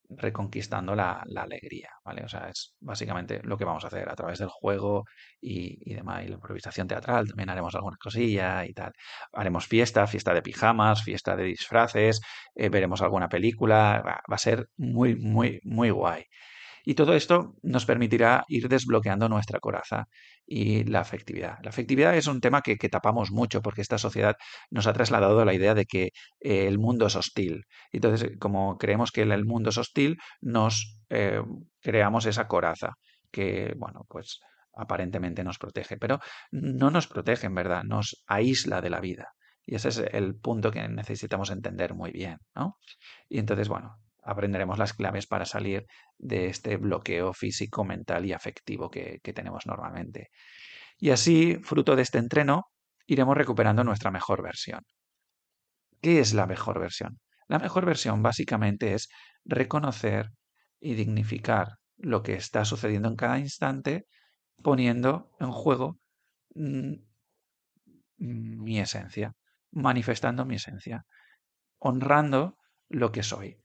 reconquistando 0.09 0.95
la, 0.95 1.21
la 1.25 1.41
alegría, 1.43 1.89
¿vale? 2.05 2.23
O 2.23 2.29
sea, 2.29 2.49
es 2.49 2.75
básicamente 2.79 3.41
lo 3.43 3.57
que 3.57 3.65
vamos 3.65 3.83
a 3.83 3.87
hacer 3.87 4.09
a 4.09 4.15
través 4.15 4.39
del 4.39 4.47
juego 4.49 5.03
y, 5.41 5.77
y 5.91 5.95
demás, 5.95 6.23
y 6.23 6.29
la 6.29 6.35
improvisación 6.35 6.87
teatral, 6.87 7.27
también 7.27 7.49
haremos 7.49 7.75
algunas 7.75 7.99
cosillas 7.99 8.67
y 8.69 8.73
tal. 8.73 8.93
Haremos 9.33 9.67
fiesta, 9.67 10.07
fiesta 10.07 10.33
de 10.33 10.41
pijamas, 10.41 11.03
fiesta 11.03 11.35
de 11.35 11.43
disfraces, 11.43 12.21
eh, 12.55 12.69
veremos 12.69 13.01
alguna 13.01 13.27
película, 13.29 14.01
va, 14.05 14.21
va 14.31 14.35
a 14.35 14.37
ser 14.37 14.67
muy, 14.77 15.15
muy, 15.15 15.59
muy 15.63 15.89
guay. 15.89 16.23
Y 16.89 16.95
todo 16.95 17.15
esto 17.15 17.53
nos 17.63 17.85
permitirá 17.85 18.45
ir 18.47 18.69
desbloqueando 18.69 19.27
nuestra 19.27 19.59
coraza 19.59 20.07
y 20.45 20.85
la 20.85 21.01
afectividad. 21.01 21.57
La 21.61 21.71
afectividad 21.71 22.15
es 22.15 22.27
un 22.27 22.39
tema 22.39 22.61
que, 22.61 22.77
tapamos 22.77 23.29
mucho 23.29 23.61
porque 23.61 23.81
esta 23.81 23.97
sociedad 23.97 24.37
nos 24.71 24.87
ha 24.87 24.93
trasladado 24.93 25.43
la 25.43 25.53
idea 25.53 25.73
de 25.73 25.83
que 25.83 26.11
eh, 26.39 26.65
el 26.65 26.79
mundo 26.79 27.07
es 27.07 27.17
hostil. 27.17 27.65
Entonces, 27.91 28.31
como 28.39 28.77
creemos 28.77 29.11
que 29.11 29.23
el 29.23 29.43
mundo 29.43 29.71
es 29.71 29.77
hostil, 29.77 30.15
nos 30.39 30.97
eh, 31.09 31.41
creamos 31.81 32.25
esa 32.25 32.47
coraza 32.47 32.93
que, 33.31 33.73
bueno, 33.77 34.05
pues 34.07 34.39
aparentemente 34.73 35.43
nos 35.43 35.57
protege, 35.57 35.97
pero 35.97 36.21
no 36.51 36.89
nos 36.89 37.07
protege 37.07 37.47
en 37.47 37.55
verdad, 37.55 37.83
nos 37.83 38.23
aísla 38.27 38.79
de 38.79 38.91
la 38.91 39.01
vida. 39.01 39.33
Y 39.65 39.75
ese 39.75 39.89
es 39.89 39.97
el 39.97 40.35
punto 40.37 40.71
que 40.71 40.87
necesitamos 40.87 41.51
entender 41.51 41.95
muy 41.95 42.13
bien, 42.13 42.37
¿no? 42.55 42.77
Y 43.27 43.39
entonces, 43.39 43.67
bueno, 43.67 43.97
aprenderemos 44.27 44.77
las 44.77 44.93
claves 44.93 45.25
para 45.25 45.45
salir 45.45 45.85
de 46.17 46.47
este 46.47 46.75
bloqueo 46.75 47.33
físico, 47.33 47.85
mental 47.85 48.25
y 48.25 48.33
afectivo 48.33 48.91
que, 48.91 49.19
tenemos 49.33 49.65
normalmente. 49.65 50.29
Y 50.99 51.11
así, 51.11 51.55
fruto 51.63 51.95
de 51.95 52.01
este 52.01 52.17
entreno, 52.17 52.65
iremos 53.05 53.37
recuperando 53.37 53.83
nuestra 53.85 54.11
mejor 54.11 54.43
versión. 54.43 54.81
¿Qué 56.01 56.19
es 56.19 56.33
la 56.33 56.45
mejor 56.45 56.79
versión? 56.79 57.19
La 57.47 57.57
mejor 57.57 57.85
versión 57.85 58.21
básicamente 58.21 58.93
es 58.93 59.07
reconocer 59.45 60.31
y 60.81 60.95
dignificar 60.95 61.77
lo 61.95 62.21
que 62.21 62.33
está 62.33 62.65
sucediendo 62.65 63.07
en 63.07 63.15
cada 63.15 63.39
instante, 63.39 64.07
poniendo 64.61 65.31
en 65.39 65.51
juego 65.51 65.97
mmm, 66.53 66.95
mi 68.17 68.79
esencia, 68.79 69.33
manifestando 69.71 70.45
mi 70.45 70.55
esencia, 70.55 71.05
honrando 71.79 72.57
lo 72.89 73.11
que 73.11 73.23
soy 73.23 73.57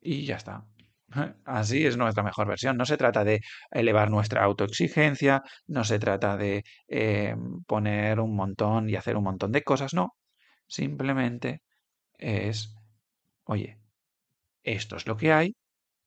y 0.00 0.24
ya 0.26 0.36
está. 0.36 0.64
Así 1.44 1.86
es 1.86 1.96
nuestra 1.96 2.22
mejor 2.22 2.48
versión. 2.48 2.76
No 2.76 2.86
se 2.86 2.96
trata 2.96 3.24
de 3.24 3.40
elevar 3.70 4.10
nuestra 4.10 4.42
autoexigencia, 4.44 5.42
no 5.66 5.84
se 5.84 5.98
trata 5.98 6.36
de 6.36 6.64
eh, 6.88 7.34
poner 7.66 8.20
un 8.20 8.34
montón 8.34 8.88
y 8.88 8.96
hacer 8.96 9.16
un 9.16 9.24
montón 9.24 9.52
de 9.52 9.62
cosas, 9.62 9.94
no. 9.94 10.14
Simplemente 10.66 11.62
es, 12.18 12.74
oye, 13.44 13.78
esto 14.62 14.96
es 14.96 15.06
lo 15.06 15.16
que 15.16 15.32
hay 15.32 15.54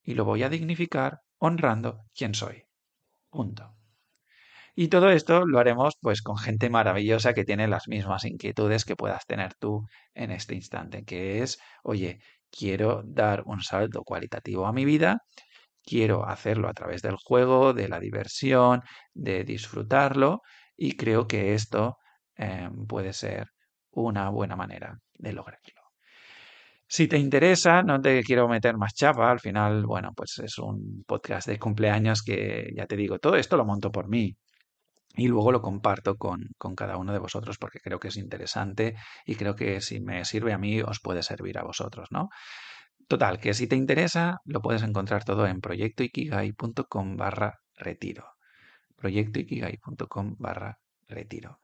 y 0.03 0.15
lo 0.15 0.25
voy 0.25 0.43
a 0.43 0.49
dignificar 0.49 1.19
honrando 1.39 2.05
quién 2.15 2.33
soy. 2.33 2.63
Punto. 3.29 3.75
Y 4.75 4.87
todo 4.87 5.09
esto 5.11 5.45
lo 5.45 5.59
haremos 5.59 5.95
pues 5.99 6.21
con 6.21 6.37
gente 6.37 6.69
maravillosa 6.69 7.33
que 7.33 7.43
tiene 7.43 7.67
las 7.67 7.87
mismas 7.87 8.23
inquietudes 8.25 8.85
que 8.85 8.95
puedas 8.95 9.25
tener 9.25 9.53
tú 9.55 9.85
en 10.13 10.31
este 10.31 10.55
instante, 10.55 11.03
que 11.03 11.41
es, 11.43 11.59
oye, 11.83 12.21
quiero 12.51 13.01
dar 13.05 13.43
un 13.45 13.61
salto 13.61 14.03
cualitativo 14.03 14.65
a 14.65 14.73
mi 14.73 14.85
vida, 14.85 15.19
quiero 15.83 16.25
hacerlo 16.27 16.69
a 16.69 16.73
través 16.73 17.01
del 17.01 17.15
juego, 17.17 17.73
de 17.73 17.89
la 17.89 17.99
diversión, 17.99 18.81
de 19.13 19.43
disfrutarlo 19.43 20.41
y 20.77 20.95
creo 20.95 21.27
que 21.27 21.53
esto 21.53 21.97
eh, 22.37 22.69
puede 22.87 23.13
ser 23.13 23.47
una 23.91 24.29
buena 24.29 24.55
manera 24.55 24.97
de 25.17 25.33
lograrlo. 25.33 25.81
Si 26.87 27.07
te 27.07 27.17
interesa, 27.17 27.83
no 27.83 28.01
te 28.01 28.23
quiero 28.23 28.47
meter 28.47 28.75
más 28.77 28.93
chapa, 28.95 29.29
al 29.29 29.39
final, 29.39 29.85
bueno, 29.85 30.11
pues 30.15 30.39
es 30.43 30.57
un 30.57 31.03
podcast 31.05 31.47
de 31.47 31.59
cumpleaños 31.59 32.23
que, 32.23 32.71
ya 32.75 32.87
te 32.87 32.95
digo, 32.95 33.19
todo 33.19 33.35
esto 33.35 33.57
lo 33.57 33.65
monto 33.65 33.91
por 33.91 34.07
mí 34.09 34.35
y 35.15 35.27
luego 35.27 35.51
lo 35.51 35.61
comparto 35.61 36.15
con, 36.15 36.49
con 36.57 36.75
cada 36.75 36.97
uno 36.97 37.13
de 37.13 37.19
vosotros 37.19 37.57
porque 37.57 37.79
creo 37.79 37.99
que 37.99 38.09
es 38.09 38.17
interesante 38.17 38.95
y 39.25 39.35
creo 39.35 39.55
que 39.55 39.81
si 39.81 39.99
me 39.99 40.23
sirve 40.25 40.53
a 40.53 40.57
mí, 40.57 40.81
os 40.81 40.99
puede 40.99 41.23
servir 41.23 41.57
a 41.57 41.63
vosotros, 41.63 42.07
¿no? 42.11 42.29
Total, 43.07 43.39
que 43.39 43.53
si 43.55 43.67
te 43.67 43.75
interesa, 43.75 44.37
lo 44.45 44.61
puedes 44.61 44.83
encontrar 44.83 45.23
todo 45.23 45.47
en 45.47 45.61
proyectoikigai.com 45.61 47.17
barra 47.17 47.59
retiro. 47.75 48.25
proyectoikigai.com 48.97 50.35
barra 50.37 50.77
retiro. 51.07 51.59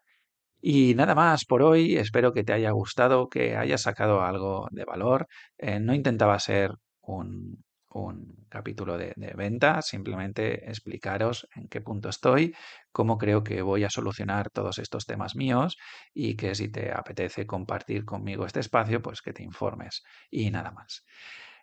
Y 0.60 0.95
nada 0.95 1.13
más 1.13 1.45
por 1.45 1.62
hoy, 1.62 1.97
espero 1.97 2.34
que 2.34 2.43
te 2.43 2.53
haya 2.53 2.71
gustado, 2.71 3.29
que 3.29 3.55
hayas 3.55 3.84
sacado 3.84 4.23
algo 4.23 4.67
de 4.71 4.86
valor. 4.86 5.27
Eh, 5.60 5.79
no 5.79 5.93
intentaba 5.93 6.39
ser 6.39 6.71
un, 7.01 7.63
un 7.89 8.47
capítulo 8.49 8.97
de, 8.97 9.13
de, 9.15 9.34
venta, 9.36 9.84
simplemente 9.84 10.67
explicaros 10.67 11.47
en 11.55 11.67
qué 11.67 11.81
punto 11.81 12.10
estoy, 12.10 12.55
cómo 12.95 13.17
creo 13.17 13.43
que 13.43 13.62
voy 13.62 13.84
a 13.84 13.89
solucionar 13.89 14.49
todos 14.51 14.79
estos 14.79 15.05
temas 15.05 15.36
míos 15.36 15.77
y 16.13 16.38
que 16.38 16.55
si 16.55 16.69
te 16.71 16.93
apetece 16.93 17.45
compartir 17.45 18.05
conmigo 18.05 18.45
este 18.45 18.62
espacio, 18.62 19.01
pues 19.01 19.21
que 19.21 19.34
te 19.34 19.43
informes 19.43 20.01
y 20.31 20.49
nada 20.49 20.71
más. 20.71 21.03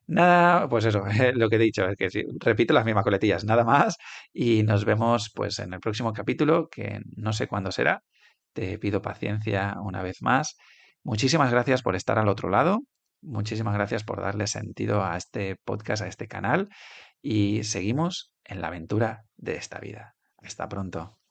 Nada, 0.07 0.68
pues 0.68 0.85
eso, 0.85 1.05
lo 1.35 1.49
que 1.49 1.57
he 1.57 1.59
dicho, 1.59 1.87
es 1.88 1.97
que 1.97 2.11
sí, 2.11 2.23
repito 2.38 2.75
las 2.75 2.85
mismas 2.85 3.05
coletillas, 3.05 3.45
nada 3.45 3.64
más 3.64 3.97
y 4.33 4.62
nos 4.62 4.85
vemos 4.85 5.31
pues 5.35 5.59
en 5.59 5.73
el 5.73 5.81
próximo 5.81 6.12
capítulo 6.12 6.68
que 6.68 7.01
no 7.16 7.33
sé 7.33 7.47
cuándo 7.49 7.73
será, 7.73 8.03
te 8.53 8.79
pido 8.79 9.01
paciencia 9.01 9.77
una 9.83 10.03
vez 10.03 10.21
más. 10.21 10.57
Muchísimas 11.03 11.51
gracias 11.51 11.83
por 11.83 11.97
estar 11.97 12.18
al 12.18 12.29
otro 12.29 12.51
lado. 12.51 12.81
Muchísimas 13.23 13.75
gracias 13.75 14.05
por 14.05 14.21
darle 14.21 14.47
sentido 14.49 15.03
a 15.03 15.16
este 15.16 15.57
podcast, 15.64 16.03
a 16.03 16.09
este 16.09 16.29
canal. 16.29 16.68
Y 17.23 17.64
seguimos 17.64 18.33
en 18.45 18.61
la 18.61 18.68
aventura 18.68 19.25
de 19.37 19.57
esta 19.57 19.79
vida. 19.79 20.14
Hasta 20.42 20.68
pronto. 20.68 21.22